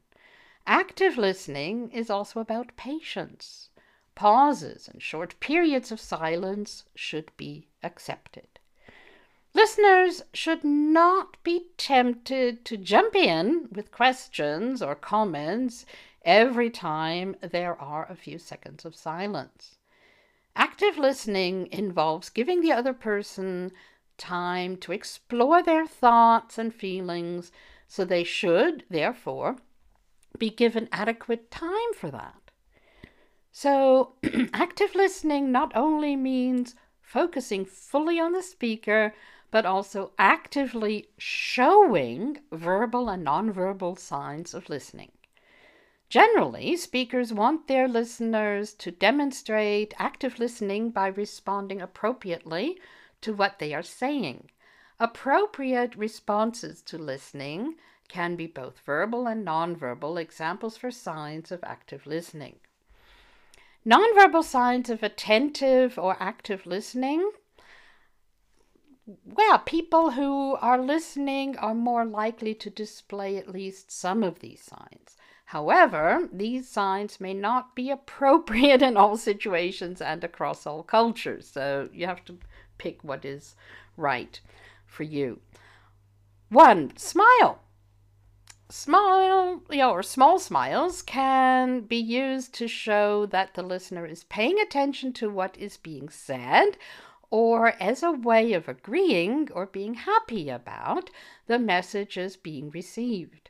[0.67, 3.71] Active listening is also about patience.
[4.19, 8.49] Pauses and short periods of silence should be accepted.
[9.55, 15.87] Listeners should not be tempted to jump in with questions or comments
[16.25, 19.79] every time there are a few seconds of silence.
[20.57, 23.71] Active listening involves giving the other person
[24.17, 27.53] time to explore their thoughts and feelings,
[27.87, 29.59] so they should, therefore,
[30.37, 32.35] be given adequate time for that.
[33.61, 34.15] So,
[34.55, 39.17] active listening not only means focusing fully on the speaker,
[39.51, 45.11] but also actively showing verbal and nonverbal signs of listening.
[46.09, 52.81] Generally, speakers want their listeners to demonstrate active listening by responding appropriately
[53.23, 54.53] to what they are saying.
[55.01, 57.75] Appropriate responses to listening
[58.07, 62.61] can be both verbal and nonverbal examples for signs of active listening.
[63.87, 67.31] Nonverbal signs of attentive or active listening.
[69.25, 74.63] Well, people who are listening are more likely to display at least some of these
[74.63, 75.17] signs.
[75.47, 81.89] However, these signs may not be appropriate in all situations and across all cultures, so
[81.93, 82.39] you have to
[82.77, 83.57] pick what is
[83.97, 84.39] right
[84.87, 85.41] for you.
[86.51, 87.63] One, smile.
[88.71, 94.25] Smile, you know, or small smiles can be used to show that the listener is
[94.25, 96.77] paying attention to what is being said
[97.31, 101.09] or as a way of agreeing or being happy about
[101.47, 103.49] the messages being received.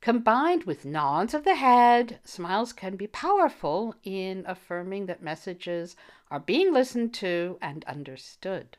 [0.00, 5.96] Combined with nods of the head, smiles can be powerful in affirming that messages
[6.30, 8.76] are being listened to and understood.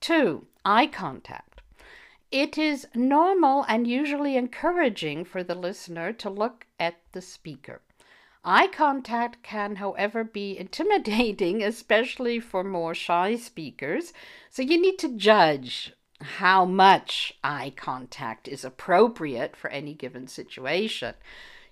[0.00, 1.51] Two, eye contact.
[2.32, 7.82] It is normal and usually encouraging for the listener to look at the speaker.
[8.42, 14.14] Eye contact can, however, be intimidating, especially for more shy speakers,
[14.48, 15.92] so you need to judge
[16.22, 21.14] how much eye contact is appropriate for any given situation.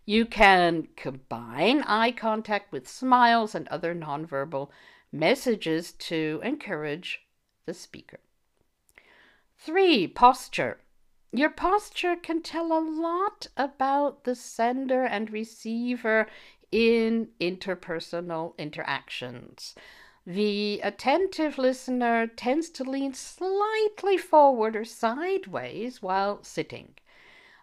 [0.04, 4.68] You can combine eye contact with smiles and other nonverbal
[5.10, 7.22] messages to encourage
[7.64, 8.20] the speaker.
[9.62, 10.80] Three, posture.
[11.32, 16.28] Your posture can tell a lot about the sender and receiver
[16.72, 19.74] in interpersonal interactions.
[20.26, 26.94] The attentive listener tends to lean slightly forward or sideways while sitting.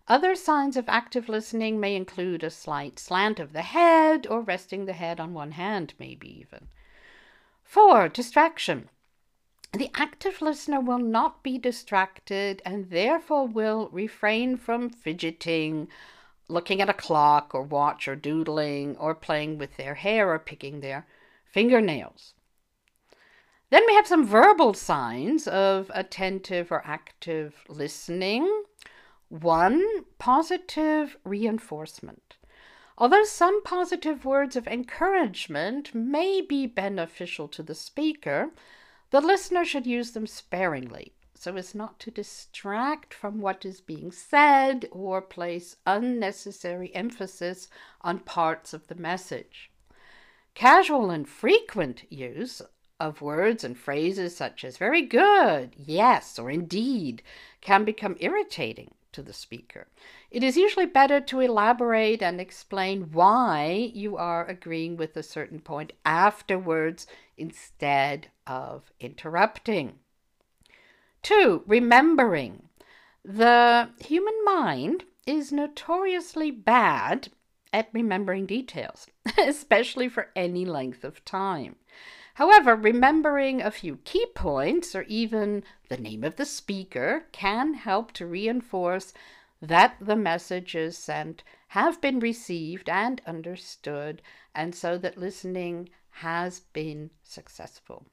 [0.07, 4.86] Other signs of active listening may include a slight slant of the head or resting
[4.86, 6.67] the head on one hand, maybe even.
[7.63, 8.89] Four, distraction.
[9.73, 15.88] The active listener will not be distracted and therefore will refrain from fidgeting,
[16.47, 20.80] looking at a clock or watch or doodling or playing with their hair or picking
[20.80, 21.06] their
[21.45, 22.34] fingernails.
[23.69, 28.63] Then we have some verbal signs of attentive or active listening.
[29.27, 32.38] One, positive reinforcement.
[32.97, 38.51] Although some positive words of encouragement may be beneficial to the speaker,
[39.10, 44.12] the listener should use them sparingly so as not to distract from what is being
[44.12, 47.70] said or place unnecessary emphasis
[48.02, 49.70] on parts of the message.
[50.56, 52.62] Casual and frequent use
[53.00, 57.22] of words and phrases such as very good, yes, or indeed
[57.62, 59.88] can become irritating to the speaker.
[60.30, 65.60] It is usually better to elaborate and explain why you are agreeing with a certain
[65.60, 69.95] point afterwards instead of interrupting.
[71.23, 72.69] Two, remembering.
[73.25, 77.30] The human mind is notoriously bad
[77.73, 79.08] at remembering details,
[79.39, 81.75] especially for any length of time.
[82.38, 88.12] However, remembering a few key points or even the name of the speaker can help
[88.12, 89.12] to reinforce
[89.60, 94.21] that the messages sent have been received and understood,
[94.54, 98.06] and so that listening has been successful.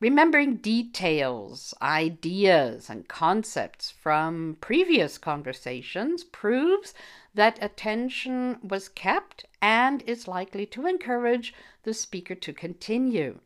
[0.00, 6.92] Remembering details, ideas, and concepts from previous conversations proves
[7.34, 13.40] that attention was kept and is likely to encourage the speaker to continue.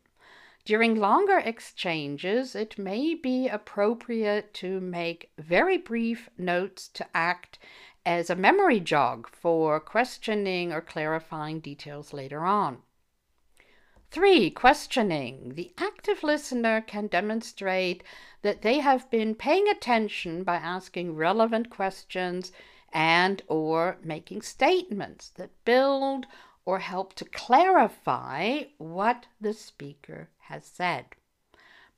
[0.65, 7.59] During longer exchanges, it may be appropriate to make very brief notes to act
[8.03, 12.79] as a memory jog for questioning or clarifying details later on.
[14.09, 15.55] Three, questioning.
[15.55, 18.03] The active listener can demonstrate
[18.41, 22.51] that they have been paying attention by asking relevant questions
[22.95, 26.25] and or making statements that build
[26.63, 31.05] or help to clarify what the speaker has said.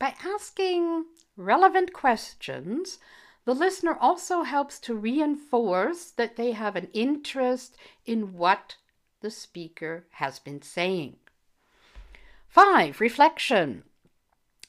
[0.00, 1.04] By asking
[1.36, 2.98] relevant questions,
[3.44, 8.74] the listener also helps to reinforce that they have an interest in what
[9.20, 11.16] the speaker has been saying.
[12.48, 13.84] Five, reflection.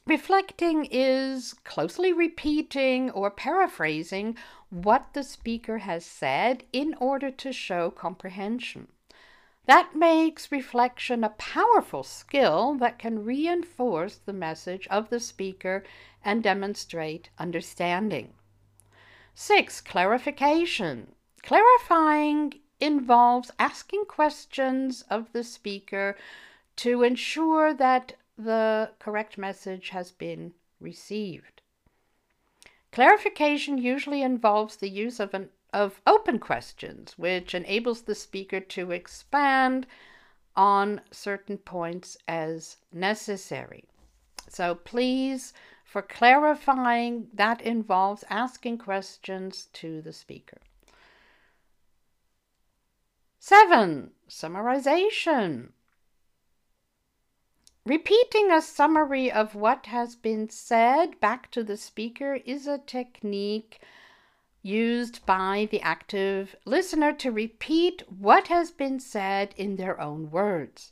[0.10, 4.36] Reflecting is closely repeating or paraphrasing
[4.72, 8.88] what the speaker has said in order to show comprehension.
[9.68, 15.84] That makes reflection a powerful skill that can reinforce the message of the speaker
[16.26, 18.34] and demonstrate understanding.
[19.36, 21.14] Six, clarification.
[21.44, 26.18] Clarifying involves asking questions of the speaker
[26.78, 31.62] to ensure that the correct message has been received.
[32.92, 38.90] Clarification usually involves the use of an of open questions, which enables the speaker to
[38.90, 39.86] expand
[40.56, 43.84] on certain points as necessary.
[44.48, 50.58] So please, for clarifying, that involves asking questions to the speaker.
[53.40, 54.12] 7.
[54.28, 55.70] Summarization.
[57.90, 63.80] Repeating a summary of what has been said back to the speaker is a technique
[64.62, 70.92] used by the active listener to repeat what has been said in their own words.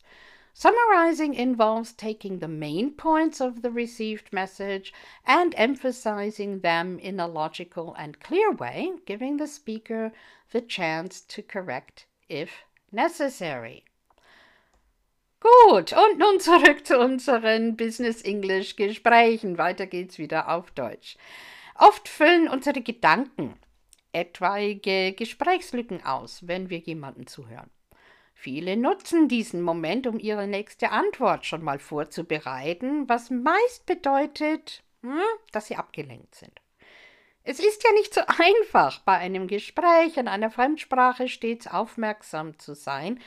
[0.55, 4.91] Summarizing involves taking the main points of the received message
[5.23, 10.11] and emphasizing them in a logical and clear way, giving the speaker
[10.49, 13.83] the chance to correct if necessary.
[15.39, 19.57] Gut, und nun zurück zu unseren Business English Gesprächen.
[19.57, 21.17] Weiter geht's wieder auf Deutsch.
[21.75, 23.59] Oft füllen unsere Gedanken
[24.13, 27.69] etwaige Gesprächslücken aus, wenn wir jemanden zuhören.
[28.33, 35.19] Viele nutzen diesen Moment, um ihre nächste Antwort schon mal vorzubereiten, was meist bedeutet, hm,
[35.51, 36.61] dass sie abgelenkt sind.
[37.43, 42.75] Es ist ja nicht so einfach, bei einem Gespräch in einer Fremdsprache stets aufmerksam zu
[42.75, 43.19] sein.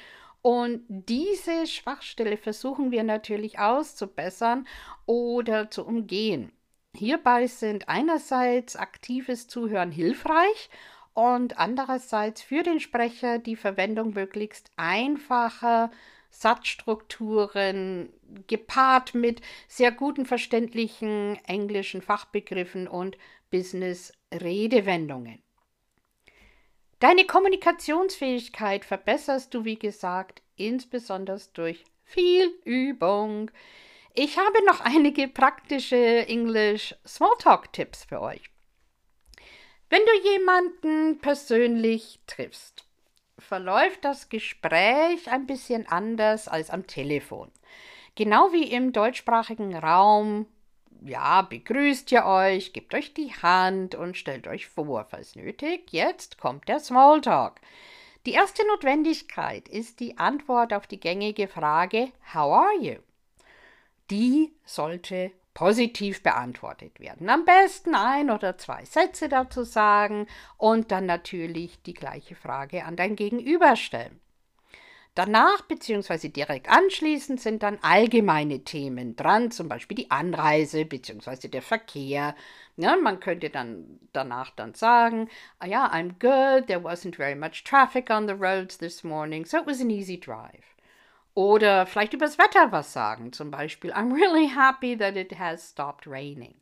[0.43, 4.67] Und diese Schwachstelle versuchen wir natürlich auszubessern
[5.07, 6.53] oder zu umgehen.
[6.95, 10.71] Hierbei sind einerseits aktives Zuhören hilfreich
[11.15, 15.91] und andererseits für den Sprecher die Verwendung möglichst einfacher
[16.31, 18.11] Satzstrukturen
[18.47, 23.19] gepaart mit sehr guten verständlichen englischen Fachbegriffen und
[23.51, 25.43] Business-Redewendungen.
[27.01, 33.51] Deine Kommunikationsfähigkeit verbesserst du, wie gesagt, insbesondere durch viel Übung.
[34.13, 38.43] Ich habe noch einige praktische English Smalltalk-Tipps für euch.
[39.89, 42.85] Wenn du jemanden persönlich triffst,
[43.39, 47.51] verläuft das Gespräch ein bisschen anders als am Telefon.
[48.15, 50.47] Genau wie im deutschsprachigen Raum,
[51.03, 55.93] ja, begrüßt ihr euch, gebt euch die Hand und stellt euch vor, falls nötig.
[55.93, 57.61] Jetzt kommt der Smalltalk.
[58.27, 62.97] Die erste Notwendigkeit ist die Antwort auf die gängige Frage How are you?
[64.11, 67.29] Die sollte positiv beantwortet werden.
[67.29, 70.27] Am besten ein oder zwei Sätze dazu sagen
[70.59, 74.21] und dann natürlich die gleiche Frage an dein Gegenüber stellen.
[75.21, 76.31] Danach bzw.
[76.31, 81.49] direkt anschließend sind dann allgemeine Themen dran, zum Beispiel die Anreise bzw.
[81.49, 82.35] der Verkehr.
[82.79, 87.65] Ja, man könnte dann danach dann sagen, ah ja, I'm good, there wasn't very much
[87.65, 90.65] traffic on the roads this morning, so it was an easy drive.
[91.35, 96.07] Oder vielleicht übers Wetter was sagen, zum Beispiel, I'm really happy that it has stopped
[96.07, 96.55] raining.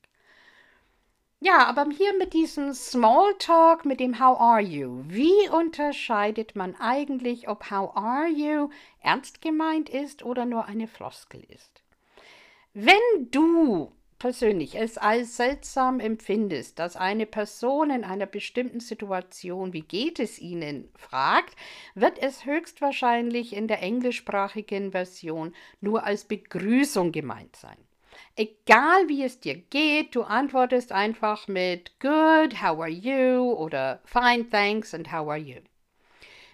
[1.40, 5.04] Ja, aber hier mit diesem Smalltalk, mit dem How are you?
[5.06, 8.70] Wie unterscheidet man eigentlich, ob How are you
[9.00, 11.84] ernst gemeint ist oder nur eine Floskel ist?
[12.74, 19.82] Wenn du persönlich es als seltsam empfindest, dass eine Person in einer bestimmten Situation, wie
[19.82, 21.54] geht es Ihnen, fragt,
[21.94, 27.87] wird es höchstwahrscheinlich in der englischsprachigen Version nur als Begrüßung gemeint sein.
[28.36, 34.48] Egal wie es dir geht, du antwortest einfach mit Good, how are you oder Fine,
[34.48, 35.60] thanks and how are you.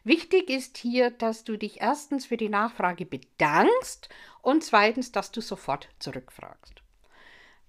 [0.04, 4.10] Wichtig ist hier, dass du dich erstens für die Nachfrage bedankst
[4.42, 6.82] und zweitens, dass du sofort zurückfragst.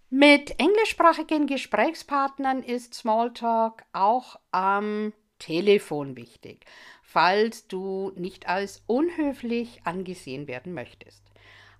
[0.09, 6.65] Mit englischsprachigen Gesprächspartnern ist Smalltalk auch am Telefon wichtig,
[7.03, 11.23] falls du nicht als unhöflich angesehen werden möchtest.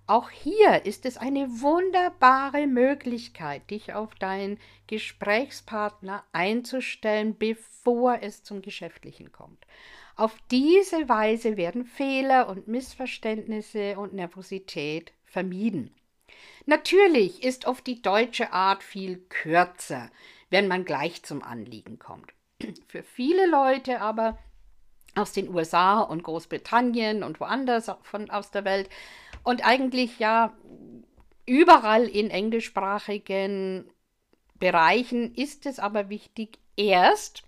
[0.08, 8.62] Auch hier ist es eine wunderbare Möglichkeit, dich auf deinen Gesprächspartner einzustellen, bevor es zum
[8.62, 9.66] Geschäftlichen kommt.
[10.14, 15.92] Auf diese Weise werden Fehler und Missverständnisse und Nervosität vermieden.
[16.66, 20.10] Natürlich ist oft die deutsche Art viel kürzer,
[20.50, 22.32] wenn man gleich zum Anliegen kommt.
[22.88, 24.38] Für viele Leute aber
[25.16, 28.88] aus den USA und Großbritannien und woanders von, aus der Welt
[29.46, 30.52] und eigentlich ja
[31.46, 33.88] überall in englischsprachigen
[34.58, 37.44] Bereichen ist es aber wichtig, erst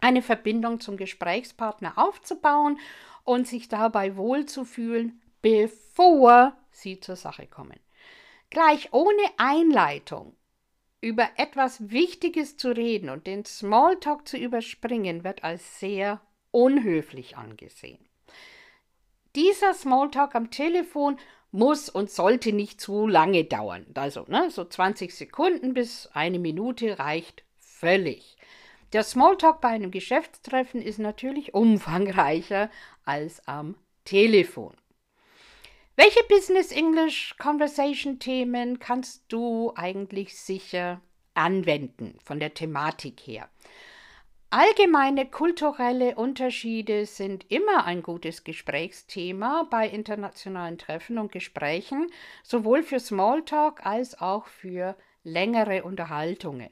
[0.00, 2.80] eine Verbindung zum Gesprächspartner aufzubauen
[3.22, 7.78] und sich dabei wohlzufühlen, bevor sie zur Sache kommen.
[8.50, 10.34] Gleich ohne Einleitung
[11.00, 18.04] über etwas Wichtiges zu reden und den Smalltalk zu überspringen, wird als sehr unhöflich angesehen.
[19.34, 21.18] Dieser Smalltalk am Telefon
[21.50, 23.86] muss und sollte nicht zu lange dauern.
[23.94, 28.36] Also ne, so 20 Sekunden bis eine Minute reicht völlig.
[28.92, 32.70] Der Smalltalk bei einem Geschäftstreffen ist natürlich umfangreicher
[33.04, 34.74] als am Telefon.
[35.96, 41.00] Welche Business English Conversation Themen kannst du eigentlich sicher
[41.34, 43.48] anwenden von der Thematik her?
[44.56, 52.06] Allgemeine kulturelle Unterschiede sind immer ein gutes Gesprächsthema bei internationalen Treffen und Gesprächen,
[52.44, 54.94] sowohl für Smalltalk als auch für
[55.24, 56.70] längere Unterhaltungen.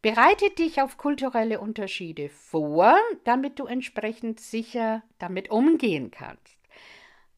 [0.00, 6.56] Bereite dich auf kulturelle Unterschiede vor, damit du entsprechend sicher damit umgehen kannst.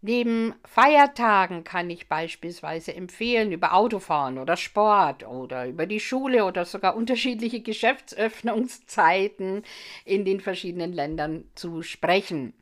[0.06, 6.64] Neben Feiertagen kann ich beispielsweise empfehlen, über Autofahren oder Sport oder über die Schule oder
[6.64, 9.64] sogar unterschiedliche Geschäftsöffnungszeiten
[10.04, 12.52] in den verschiedenen Ländern zu sprechen.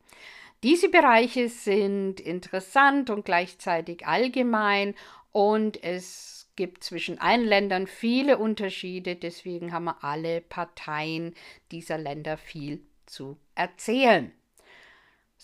[0.63, 4.95] Diese Bereiche sind interessant und gleichzeitig allgemein
[5.31, 11.35] und es gibt zwischen allen Ländern viele Unterschiede, deswegen haben alle Parteien
[11.71, 14.33] dieser Länder viel zu erzählen.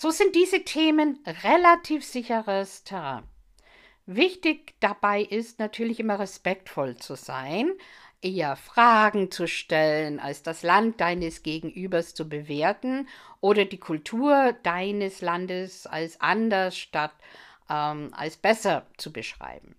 [0.03, 3.25] So sind diese Themen relativ sicheres Terrain.
[4.07, 7.71] Wichtig dabei ist natürlich immer respektvoll zu sein,
[8.23, 13.09] eher Fragen zu stellen, als das Land deines Gegenübers zu bewerten
[13.43, 17.13] oder die Kultur deines Landes als anders statt
[17.69, 19.77] ähm, als besser zu beschreiben.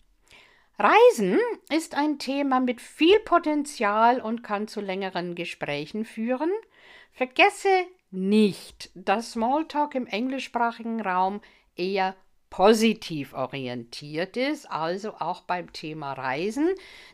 [0.77, 1.39] Reisen
[1.71, 6.51] ist ein Thema mit viel Potenzial und kann zu längeren Gesprächen führen.
[7.11, 11.41] Vergesse nicht, dass Smalltalk im englischsprachigen Raum
[11.75, 12.15] eher
[12.51, 16.69] positiv orientiert ist, also auch beim Thema Reisen.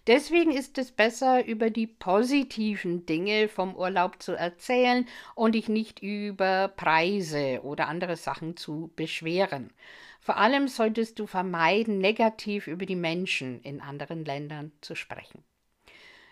[0.07, 6.01] Deswegen ist es besser, über die positiven Dinge vom Urlaub zu erzählen und dich nicht
[6.01, 9.71] über Preise oder andere Sachen zu beschweren.
[10.19, 15.43] Vor allem solltest du vermeiden, negativ über die Menschen in anderen Ländern zu sprechen.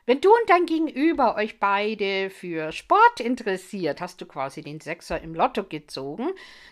[0.07, 5.19] Wenn du und dein Gegenüber euch beide für Sport interessiert, hast du quasi den Sechser
[5.19, 6.29] im Lotto gezogen.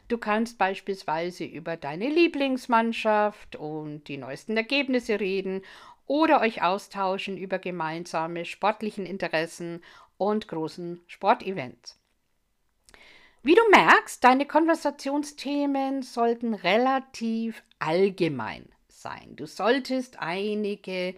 [0.07, 5.63] Du kannst beispielsweise über deine Lieblingsmannschaft und die neuesten Ergebnisse reden
[6.05, 9.83] oder euch austauschen über gemeinsame sportlichen Interessen
[10.17, 11.99] und großen Sportevents.
[13.41, 19.35] Wie du merkst, deine Konversationsthemen sollten relativ allgemein sein.
[19.35, 21.15] Du solltest einige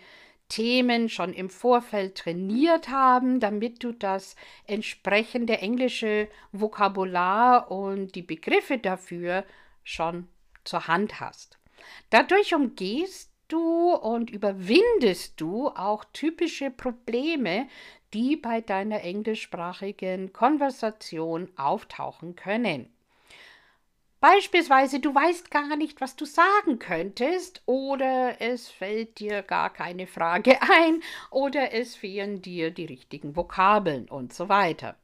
[0.49, 4.35] Themen schon im Vorfeld trainiert haben, damit du das
[4.65, 9.43] entsprechende englische Vokabular und die Begriffe dafür
[9.83, 10.27] schon
[10.63, 11.57] zur Hand hast.
[12.09, 17.67] Dadurch umgehst du und überwindest du auch typische Probleme,
[18.13, 22.94] die bei deiner englischsprachigen Konversation auftauchen können.
[24.27, 30.07] Beispielsweise, du weißt gar nicht, was du sagen könntest, oder es fällt dir gar keine
[30.07, 34.95] Frage ein, oder es fehlen dir die richtigen Vokabeln und so weiter.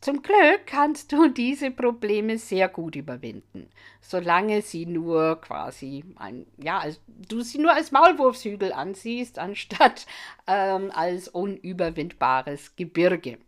[0.00, 3.68] Zum Glück kannst du diese Probleme sehr gut überwinden,
[4.00, 10.06] solange sie nur quasi ein, ja, du sie nur als Maulwurfshügel ansiehst, anstatt
[10.46, 13.38] ähm, als unüberwindbares Gebirge.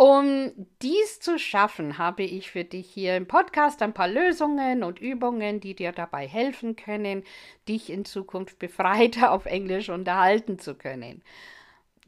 [0.00, 4.98] Um dies zu schaffen, habe ich für dich hier im Podcast ein paar Lösungen und
[4.98, 7.22] Übungen, die dir dabei helfen können,
[7.68, 11.22] dich in Zukunft befreiter auf Englisch unterhalten zu können.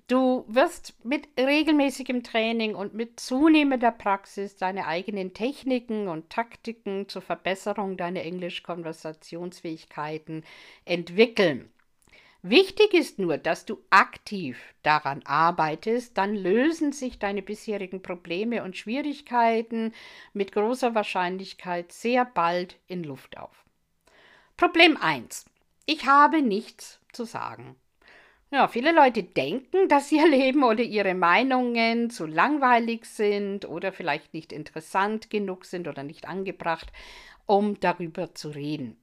[0.09, 7.21] Du wirst mit regelmäßigem Training und mit zunehmender Praxis deine eigenen Techniken und Taktiken zur
[7.21, 10.45] Verbesserung deiner Englisch-Konversationsfähigkeiten
[10.87, 11.71] entwickeln.
[12.45, 18.77] Wichtig ist nur, dass du aktiv daran arbeitest, dann lösen sich deine bisherigen Probleme und
[18.77, 19.93] Schwierigkeiten
[20.33, 23.65] mit großer Wahrscheinlichkeit sehr bald in Luft auf.
[24.57, 25.45] Problem 1.
[25.87, 27.77] Ich habe nichts zu sagen.
[28.51, 34.35] Ja, viele Leute denken, dass ihr Leben oder ihre Meinungen zu langweilig sind oder vielleicht
[34.35, 36.93] nicht interessant genug sind oder nicht angebracht,
[37.47, 38.97] um darüber zu reden.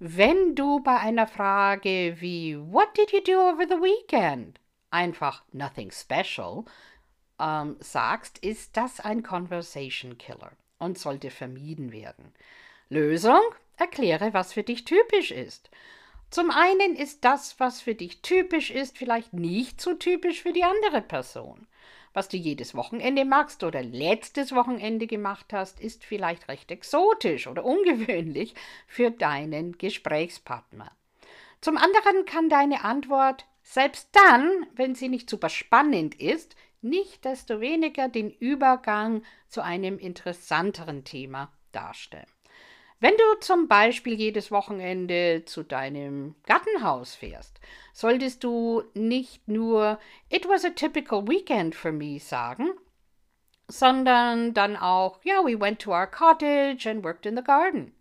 [0.00, 4.60] Wenn du bei einer Frage wie What did you do over the weekend?
[4.90, 6.64] einfach nothing special
[7.40, 12.32] ähm, sagst, ist das ein Conversation Killer und sollte vermieden werden.
[12.88, 13.40] Lösung?
[13.76, 15.70] Erkläre, was für dich typisch ist.
[16.30, 20.64] Zum einen ist das, was für dich typisch ist, vielleicht nicht so typisch für die
[20.64, 21.66] andere Person.
[22.12, 27.64] Was du jedes Wochenende machst oder letztes Wochenende gemacht hast, ist vielleicht recht exotisch oder
[27.64, 28.54] ungewöhnlich
[28.86, 30.90] für deinen Gesprächspartner.
[31.60, 37.60] Zum anderen kann deine Antwort, selbst dann, wenn sie nicht super spannend ist, nicht desto
[37.60, 42.37] weniger den Übergang zu einem interessanteren Thema darstellen.
[43.00, 47.60] Wenn du zum Beispiel jedes Wochenende zu deinem Gartenhaus fährst,
[47.92, 52.70] solltest du nicht nur It was a typical weekend for me sagen,
[53.68, 57.94] sondern dann auch Ja, we went to our cottage and worked in the garden.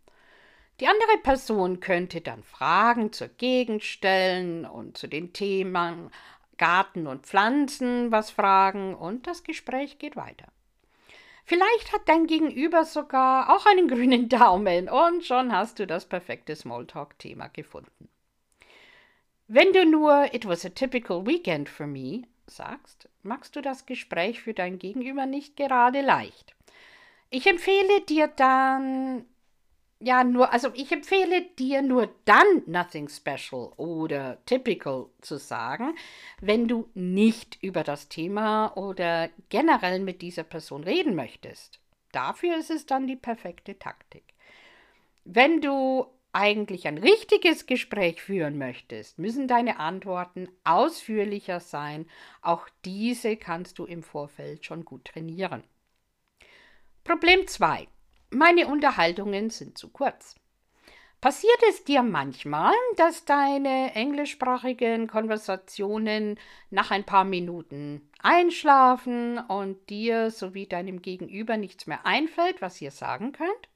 [0.80, 6.10] Die andere Person könnte dann Fragen zur Gegend stellen und zu den Themen
[6.58, 10.48] Garten und Pflanzen was fragen und das Gespräch geht weiter.
[11.48, 16.54] Vielleicht hat dein Gegenüber sogar auch einen grünen Daumen und schon hast du das perfekte
[16.54, 18.10] Smalltalk-Thema gefunden.
[19.48, 24.42] Wenn du nur It was a typical weekend for me sagst, machst du das Gespräch
[24.42, 26.54] für dein Gegenüber nicht gerade leicht.
[27.30, 29.24] Ich empfehle dir dann
[30.00, 35.96] ja, nur, also ich empfehle dir nur dann nothing special oder typical zu sagen,
[36.40, 41.80] wenn du nicht über das Thema oder generell mit dieser Person reden möchtest.
[42.12, 44.36] Dafür ist es dann die perfekte Taktik.
[45.24, 52.08] Wenn du eigentlich ein richtiges Gespräch führen möchtest, müssen deine Antworten ausführlicher sein.
[52.44, 55.64] Auch diese kannst du im Vorfeld schon gut trainieren.
[57.04, 57.88] Problem 2.
[58.30, 60.36] Meine Unterhaltungen sind zu kurz.
[61.22, 70.30] Passiert es dir manchmal, dass deine englischsprachigen Konversationen nach ein paar Minuten einschlafen und dir
[70.30, 73.70] sowie deinem Gegenüber nichts mehr einfällt, was ihr sagen könnt?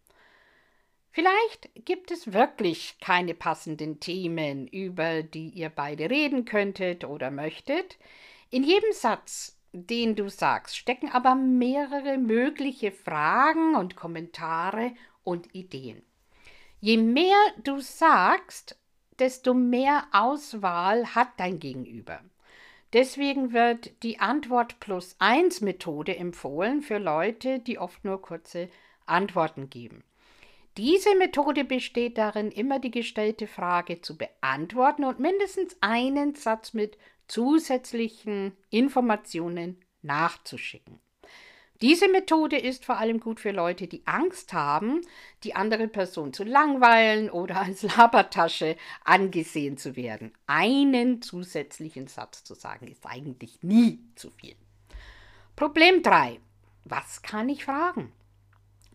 [1.11, 7.97] Vielleicht gibt es wirklich keine passenden Themen, über die ihr beide reden könntet oder möchtet.
[8.49, 14.93] In jedem Satz den du sagst, stecken aber mehrere mögliche Fragen und Kommentare
[15.23, 16.01] und Ideen.
[16.79, 18.77] Je mehr du sagst,
[19.19, 22.19] desto mehr Auswahl hat dein Gegenüber.
[22.93, 28.69] Deswegen wird die Antwort plus eins Methode empfohlen für Leute, die oft nur kurze
[29.05, 30.03] Antworten geben.
[30.77, 36.97] Diese Methode besteht darin, immer die gestellte Frage zu beantworten und mindestens einen Satz mit
[37.31, 40.99] zusätzlichen Informationen nachzuschicken.
[41.81, 44.99] Diese Methode ist vor allem gut für Leute, die Angst haben,
[45.45, 48.75] die andere Person zu langweilen oder als Labertasche
[49.05, 50.33] angesehen zu werden.
[50.45, 54.55] Einen zusätzlichen Satz zu sagen ist eigentlich nie zu viel.
[55.55, 56.37] Problem 3.
[56.83, 58.11] Was kann ich fragen?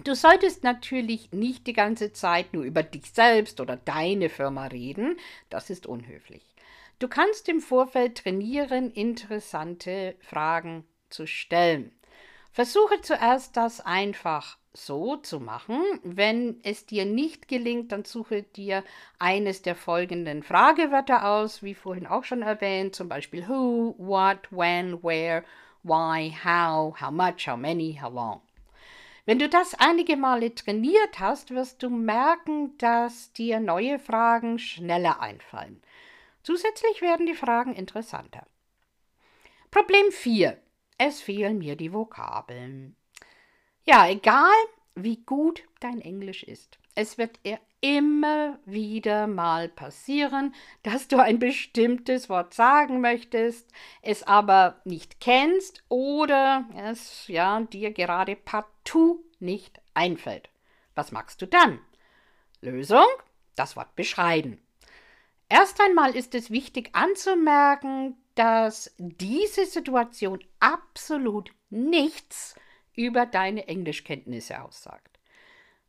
[0.04, 5.16] Du solltest natürlich nicht die ganze Zeit nur über dich selbst oder deine Firma reden,
[5.48, 6.42] das ist unhöflich.
[6.98, 11.92] Du kannst im Vorfeld trainieren, interessante Fragen zu stellen.
[12.52, 15.82] Versuche zuerst das einfach so zu machen.
[16.04, 18.82] Wenn es dir nicht gelingt, dann suche dir
[19.18, 25.02] eines der folgenden Fragewörter aus, wie vorhin auch schon erwähnt, zum Beispiel who, what, when,
[25.02, 25.44] where,
[25.82, 28.40] why, how, how much, how many, how long.
[29.26, 35.20] Wenn du das einige Male trainiert hast, wirst du merken, dass dir neue Fragen schneller
[35.20, 35.82] einfallen.
[36.46, 38.46] Zusätzlich werden die Fragen interessanter.
[39.72, 40.56] Problem 4.
[40.96, 42.94] Es fehlen mir die Vokabeln.
[43.82, 44.54] Ja, egal
[44.94, 47.40] wie gut dein Englisch ist, es wird
[47.80, 53.68] immer wieder mal passieren, dass du ein bestimmtes Wort sagen möchtest,
[54.00, 60.48] es aber nicht kennst oder es ja dir gerade partout nicht einfällt.
[60.94, 61.80] Was magst du dann?
[62.60, 63.04] Lösung?
[63.56, 64.62] Das Wort beschreiben.
[65.48, 72.56] Erst einmal ist es wichtig anzumerken, dass diese Situation absolut nichts
[72.94, 75.20] über deine Englischkenntnisse aussagt.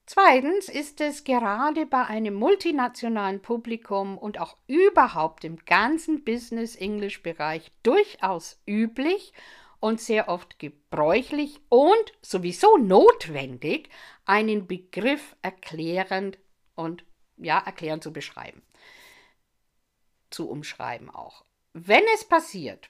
[0.06, 8.62] Zweitens ist es gerade bei einem multinationalen Publikum und auch überhaupt im ganzen Business-English-Bereich durchaus
[8.66, 9.34] üblich
[9.80, 13.90] und sehr oft gebräuchlich und sowieso notwendig,
[14.26, 16.38] einen Begriff erklärend
[16.76, 17.04] und
[17.38, 18.62] ja, erklärend zu beschreiben
[20.30, 21.44] zu umschreiben auch.
[21.74, 22.90] Wenn es passiert,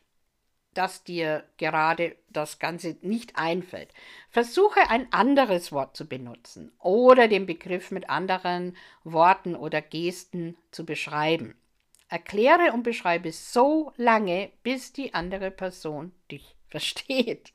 [0.74, 3.90] dass dir gerade das Ganze nicht einfällt,
[4.30, 10.86] versuche ein anderes Wort zu benutzen oder den Begriff mit anderen Worten oder Gesten zu
[10.86, 11.56] beschreiben.
[12.10, 17.54] Erkläre und beschreibe so lange, bis die andere Person dich versteht.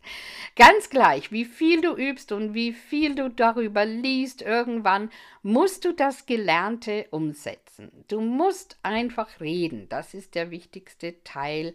[0.57, 5.11] Ganz gleich, wie viel du übst und wie viel du darüber liest, irgendwann
[5.43, 8.05] musst du das Gelernte umsetzen.
[8.09, 9.89] Du musst einfach reden.
[9.89, 11.75] Das ist der wichtigste Teil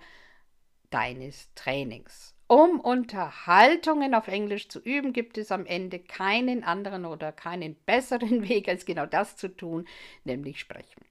[0.89, 2.33] deines Trainings.
[2.49, 8.47] Um Unterhaltungen auf Englisch zu üben, gibt es am Ende keinen anderen oder keinen besseren
[8.47, 9.85] Weg, als genau das zu tun,
[10.23, 11.05] nämlich sprechen.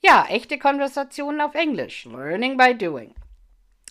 [0.00, 2.04] Ja, echte Konversationen auf Englisch.
[2.04, 3.14] Learning by doing.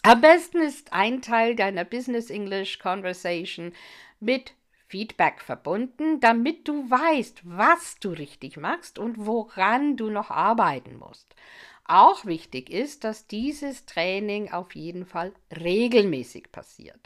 [0.07, 3.73] Am besten ist ein Teil deiner Business English Conversation
[4.21, 4.53] mit
[4.87, 11.35] Feedback verbunden, damit du weißt, was du richtig machst und woran du noch arbeiten musst.
[11.83, 17.01] Auch wichtig ist, dass dieses Training auf jeden Fall regelmäßig passiert.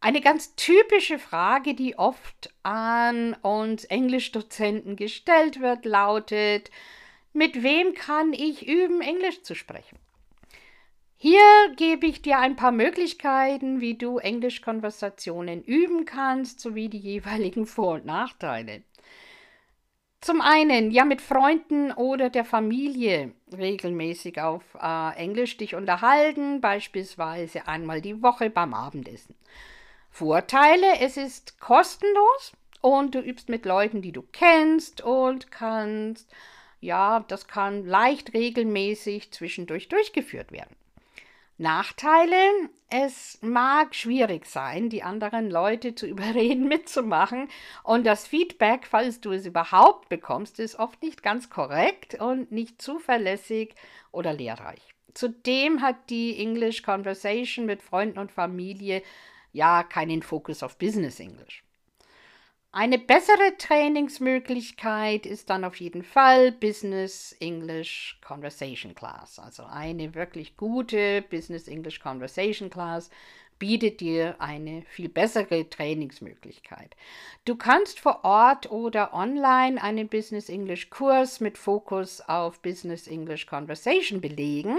[0.00, 6.70] Eine ganz typische Frage, die oft an uns Englischdozenten gestellt wird, lautet,
[7.34, 9.98] mit wem kann ich üben, Englisch zu sprechen?
[11.16, 11.40] Hier
[11.76, 17.94] gebe ich dir ein paar Möglichkeiten, wie du Englischkonversationen üben kannst, sowie die jeweiligen Vor-
[17.94, 18.82] und Nachteile.
[20.20, 27.68] Zum einen, ja, mit Freunden oder der Familie regelmäßig auf äh, Englisch dich unterhalten, beispielsweise
[27.68, 29.34] einmal die Woche beim Abendessen.
[30.10, 36.32] Vorteile, es ist kostenlos und du übst mit Leuten, die du kennst und kannst,
[36.80, 40.74] ja, das kann leicht regelmäßig zwischendurch durchgeführt werden.
[41.56, 42.36] Nachteile,
[42.90, 47.48] es mag schwierig sein, die anderen Leute zu überreden, mitzumachen.
[47.82, 52.80] Und das Feedback, falls du es überhaupt bekommst, ist oft nicht ganz korrekt und nicht
[52.82, 53.74] zuverlässig
[54.12, 54.82] oder lehrreich.
[55.14, 59.02] Zudem hat die English Conversation mit Freunden und Familie
[59.52, 61.63] ja keinen Fokus auf Business English.
[62.76, 69.38] Eine bessere Trainingsmöglichkeit ist dann auf jeden Fall Business English Conversation Class.
[69.38, 73.10] Also eine wirklich gute Business English Conversation Class
[73.58, 76.94] bietet dir eine viel bessere Trainingsmöglichkeit.
[77.44, 83.46] Du kannst vor Ort oder online einen Business English Kurs mit Fokus auf Business English
[83.46, 84.76] Conversation belegen.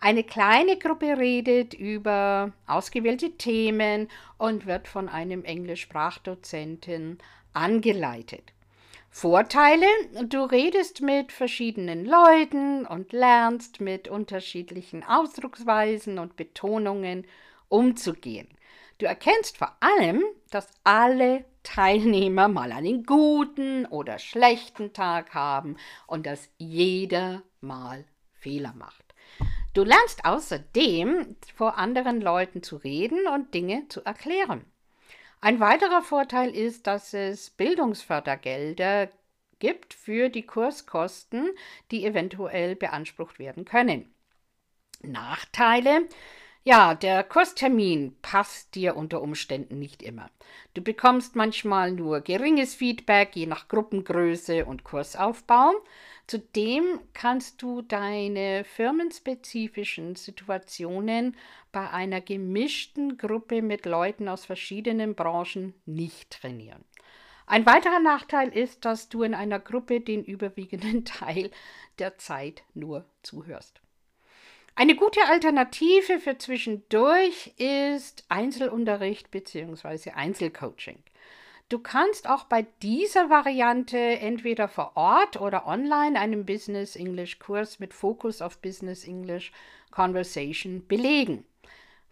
[0.00, 4.08] Eine kleine Gruppe redet über ausgewählte Themen
[4.38, 7.18] und wird von einem Englischsprachdozenten
[7.52, 8.52] angeleitet.
[9.12, 9.86] Vorteile,
[10.24, 17.26] du redest mit verschiedenen Leuten und lernst mit unterschiedlichen Ausdrucksweisen und Betonungen
[17.70, 18.48] umzugehen.
[18.98, 26.26] Du erkennst vor allem, dass alle Teilnehmer mal einen guten oder schlechten Tag haben und
[26.26, 28.04] dass jeder mal
[28.34, 29.14] Fehler macht.
[29.72, 34.64] Du lernst außerdem vor anderen Leuten zu reden und Dinge zu erklären.
[35.40, 39.08] Ein weiterer Vorteil ist, dass es Bildungsfördergelder
[39.58, 41.50] gibt für die Kurskosten,
[41.90, 44.12] die eventuell beansprucht werden können.
[45.02, 46.08] Nachteile
[46.62, 50.30] ja, der Kurstermin passt dir unter Umständen nicht immer.
[50.74, 55.72] Du bekommst manchmal nur geringes Feedback, je nach Gruppengröße und Kursaufbau.
[56.26, 61.34] Zudem kannst du deine firmenspezifischen Situationen
[61.72, 66.84] bei einer gemischten Gruppe mit Leuten aus verschiedenen Branchen nicht trainieren.
[67.46, 71.50] Ein weiterer Nachteil ist, dass du in einer Gruppe den überwiegenden Teil
[71.98, 73.79] der Zeit nur zuhörst.
[74.74, 80.10] Eine gute Alternative für zwischendurch ist Einzelunterricht bzw.
[80.12, 81.02] Einzelcoaching.
[81.68, 87.78] Du kannst auch bei dieser Variante entweder vor Ort oder online einen Business English Kurs
[87.78, 89.52] mit Fokus auf Business English
[89.92, 91.44] Conversation belegen.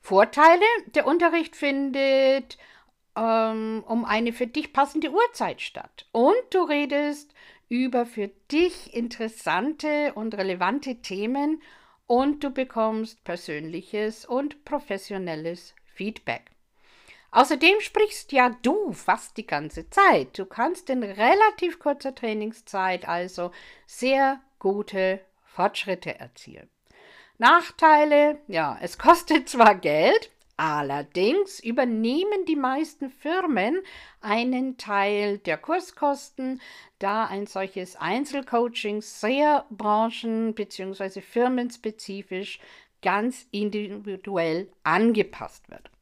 [0.00, 0.62] Vorteile:
[0.94, 2.56] Der Unterricht findet
[3.16, 7.34] ähm, um eine für dich passende Uhrzeit statt und du redest
[7.68, 11.60] über für dich interessante und relevante Themen
[12.08, 16.50] und du bekommst persönliches und professionelles Feedback.
[17.30, 20.38] Außerdem sprichst ja du fast die ganze Zeit.
[20.38, 23.52] Du kannst in relativ kurzer Trainingszeit also
[23.86, 26.70] sehr gute Fortschritte erzielen.
[27.36, 30.30] Nachteile, ja, es kostet zwar Geld,
[30.60, 33.80] Allerdings übernehmen die meisten Firmen
[34.20, 36.60] einen Teil der Kurskosten,
[36.98, 41.20] da ein solches Einzelcoaching sehr branchen- bzw.
[41.20, 42.58] firmenspezifisch
[43.02, 45.92] ganz individuell angepasst wird.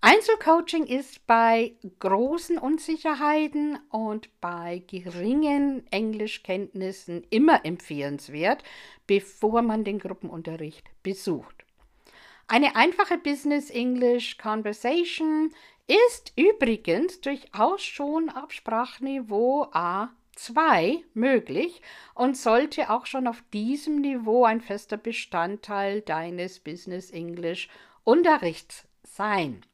[0.00, 8.62] Einzelcoaching ist bei großen Unsicherheiten und bei geringen Englischkenntnissen immer empfehlenswert,
[9.08, 11.64] bevor man den Gruppenunterricht besucht.
[12.52, 15.54] Eine einfache Business English Conversation
[15.86, 21.80] ist übrigens durchaus schon auf Sprachniveau A2 möglich
[22.12, 27.68] und sollte auch schon auf diesem Niveau ein fester Bestandteil deines Business English
[28.02, 29.64] Unterrichts sein.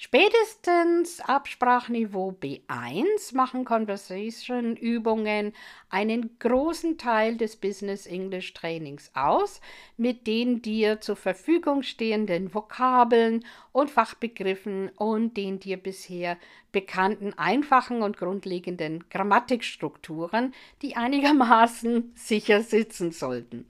[0.00, 5.52] Spätestens ab Sprachniveau B1 machen Conversation-Übungen
[5.90, 9.60] einen großen Teil des Business English Trainings aus,
[9.96, 16.38] mit den dir zur Verfügung stehenden Vokabeln und Fachbegriffen und den dir bisher
[16.70, 23.66] bekannten einfachen und grundlegenden Grammatikstrukturen, die einigermaßen sicher sitzen sollten.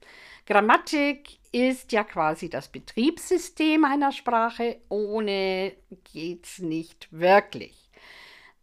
[0.48, 4.80] Grammatik ist ja quasi das Betriebssystem einer Sprache.
[4.88, 5.74] Ohne
[6.10, 7.90] geht's nicht wirklich.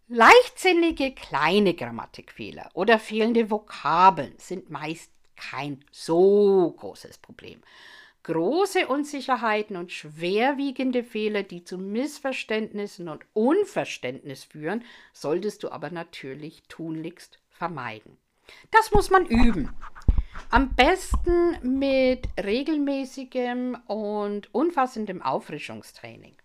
[0.07, 7.61] Leichtsinnige kleine Grammatikfehler oder fehlende Vokabeln sind meist kein so großes Problem.
[8.23, 14.83] Große Unsicherheiten und schwerwiegende Fehler, die zu Missverständnissen und Unverständnis führen,
[15.13, 18.17] solltest du aber natürlich tunlichst vermeiden.
[18.71, 19.69] Das muss man üben.
[20.49, 26.35] Am besten mit regelmäßigem und umfassendem Auffrischungstraining.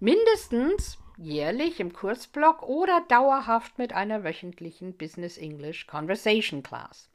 [0.00, 7.08] Mindestens jährlich im Kursblock oder dauerhaft mit einer wöchentlichen Business English Conversation Class.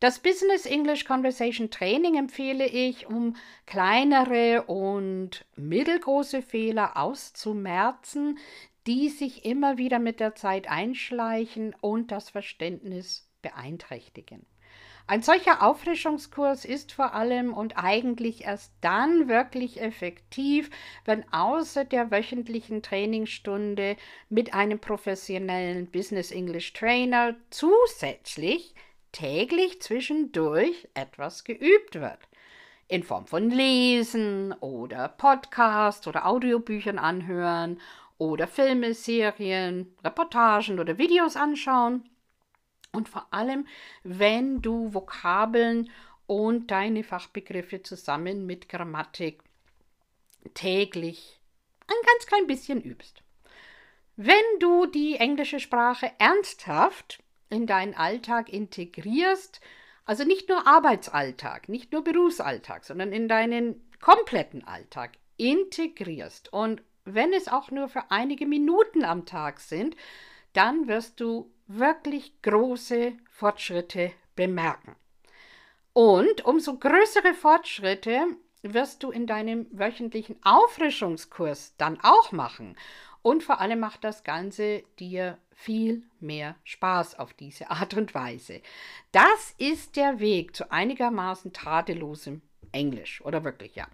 [0.00, 8.38] Das Business English Conversation Training empfehle ich, um kleinere und mittelgroße Fehler auszumerzen,
[8.86, 14.44] die sich immer wieder mit der Zeit einschleichen und das Verständnis beeinträchtigen.
[15.06, 20.70] Ein solcher Auffrischungskurs ist vor allem und eigentlich erst dann wirklich effektiv,
[21.04, 23.96] wenn außer der wöchentlichen Trainingsstunde
[24.30, 28.74] mit einem professionellen Business English Trainer zusätzlich
[29.12, 32.20] täglich zwischendurch etwas geübt wird.
[32.88, 37.78] In Form von Lesen oder Podcast oder Audiobüchern anhören
[38.16, 42.08] oder Filme, Serien, Reportagen oder Videos anschauen
[42.94, 43.66] und vor allem,
[44.02, 45.90] wenn du Vokabeln
[46.26, 49.42] und deine Fachbegriffe zusammen mit Grammatik
[50.54, 51.40] täglich
[51.86, 53.22] ein ganz klein bisschen übst.
[54.16, 57.18] Wenn du die englische Sprache ernsthaft
[57.50, 59.60] in deinen Alltag integrierst,
[60.04, 67.32] also nicht nur Arbeitsalltag, nicht nur Berufsalltag, sondern in deinen kompletten Alltag integrierst und wenn
[67.32, 69.96] es auch nur für einige Minuten am Tag sind,
[70.52, 74.96] dann wirst du wirklich große Fortschritte bemerken.
[75.92, 78.26] Und umso größere Fortschritte
[78.62, 82.76] wirst du in deinem wöchentlichen Auffrischungskurs dann auch machen.
[83.22, 88.60] Und vor allem macht das Ganze dir viel mehr Spaß auf diese Art und Weise.
[89.12, 92.42] Das ist der Weg zu einigermaßen tadellosem
[92.74, 93.86] Englisch oder wirklich ja.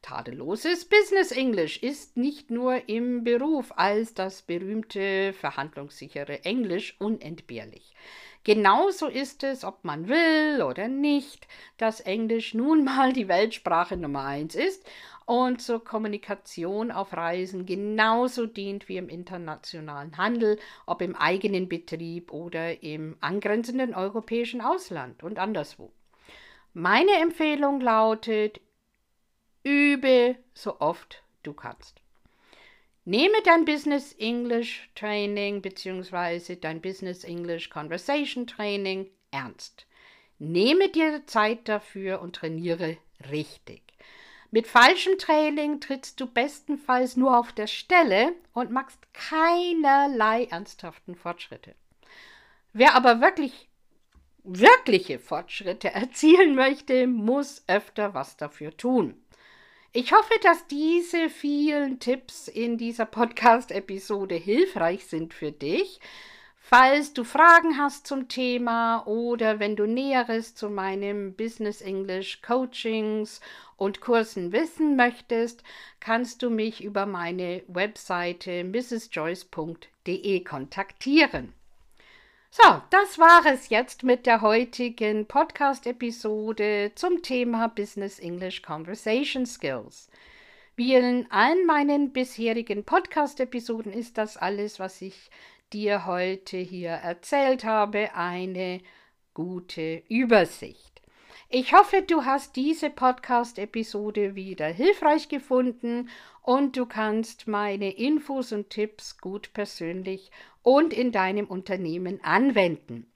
[0.00, 7.94] Tadelloses Business Englisch ist nicht nur im Beruf als das berühmte verhandlungssichere Englisch unentbehrlich.
[8.44, 14.24] Genauso ist es, ob man will oder nicht, dass Englisch nun mal die Weltsprache Nummer
[14.24, 14.86] eins ist
[15.26, 22.32] und zur Kommunikation auf Reisen genauso dient wie im internationalen Handel, ob im eigenen Betrieb
[22.32, 25.92] oder im angrenzenden europäischen Ausland und anderswo.
[26.74, 28.60] Meine Empfehlung lautet,
[29.64, 32.00] übe so oft du kannst.
[33.04, 36.56] Nehme dein Business English Training bzw.
[36.56, 39.86] dein Business English Conversation Training ernst.
[40.38, 42.98] Nehme dir Zeit dafür und trainiere
[43.30, 43.82] richtig.
[44.50, 51.74] Mit falschem Training trittst du bestenfalls nur auf der Stelle und machst keinerlei ernsthaften Fortschritte.
[52.72, 53.67] Wer aber wirklich
[54.48, 59.14] wirkliche Fortschritte erzielen möchte, muss öfter was dafür tun.
[59.92, 66.00] Ich hoffe, dass diese vielen Tipps in dieser Podcast-Episode hilfreich sind für dich.
[66.58, 73.40] Falls du Fragen hast zum Thema oder wenn du Näheres zu meinem Business English Coachings
[73.78, 75.62] und Kursen wissen möchtest,
[76.00, 81.54] kannst du mich über meine Webseite mrsjoyce.de kontaktieren.
[82.50, 90.08] So, das war es jetzt mit der heutigen Podcast-Episode zum Thema Business English Conversation Skills.
[90.74, 95.30] Wie in allen meinen bisherigen Podcast-Episoden ist das alles, was ich
[95.74, 98.80] dir heute hier erzählt habe, eine
[99.34, 101.02] gute Übersicht.
[101.50, 106.08] Ich hoffe, du hast diese Podcast-Episode wieder hilfreich gefunden
[106.42, 110.30] und du kannst meine Infos und Tipps gut persönlich
[110.68, 113.10] und in deinem Unternehmen anwenden.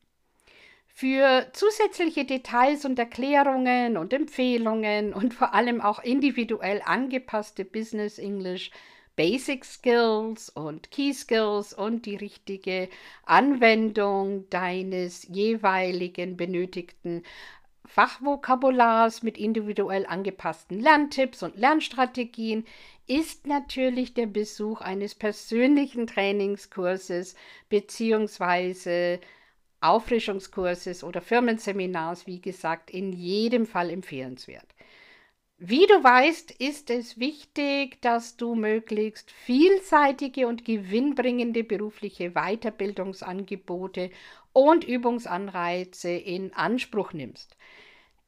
[0.86, 8.70] Für zusätzliche Details und Erklärungen und Empfehlungen und vor allem auch individuell angepasste Business English
[9.16, 12.88] Basic Skills und Key Skills und die richtige
[13.26, 17.22] Anwendung deines jeweiligen benötigten
[17.84, 22.64] Fachvokabulars mit individuell angepassten Lerntipps und Lernstrategien
[23.12, 27.34] ist natürlich der Besuch eines persönlichen Trainingskurses
[27.68, 29.18] bzw.
[29.82, 34.74] Auffrischungskurses oder Firmenseminars, wie gesagt, in jedem Fall empfehlenswert.
[35.58, 44.10] Wie du weißt, ist es wichtig, dass du möglichst vielseitige und gewinnbringende berufliche Weiterbildungsangebote
[44.54, 47.56] und Übungsanreize in Anspruch nimmst.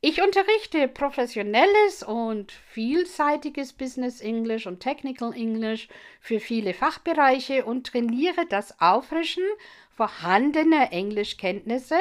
[0.07, 5.89] Ich unterrichte professionelles und vielseitiges Business English und Technical English
[6.21, 9.45] für viele Fachbereiche und trainiere das Auffrischen
[9.89, 11.97] vorhandener Englischkenntnisse,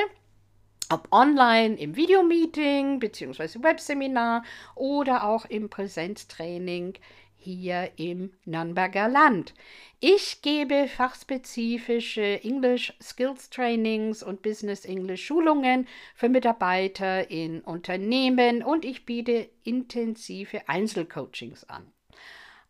[0.90, 3.64] ob online im Videomeeting bzw.
[3.64, 4.44] Webseminar
[4.76, 6.96] oder auch im Präsenztraining
[7.44, 9.54] hier im Nürnberger Land.
[10.00, 18.86] Ich gebe fachspezifische English Skills Trainings und Business English Schulungen für Mitarbeiter in Unternehmen und
[18.86, 21.92] ich biete intensive Einzelcoachings an.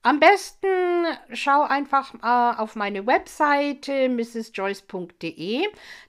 [0.05, 5.65] Am besten schau einfach äh, auf meine Webseite mrsjoyce.de.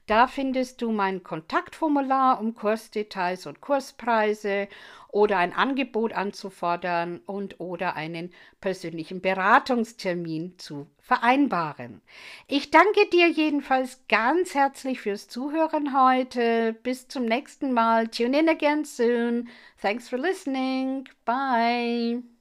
[0.09, 4.67] Da findest du mein Kontaktformular, um Kursdetails und Kurspreise
[5.15, 12.03] oder ein Angebot anzufordern und oder einen persönlichen Beratungstermin zu vereinbaren.
[12.49, 16.73] Ich danke dir jedenfalls ganz herzlich fürs Zuhören heute.
[16.83, 18.09] Bis zum nächsten Mal.
[18.09, 19.49] Tune in again soon.
[19.81, 21.09] Thanks for listening.
[21.25, 22.34] Bye.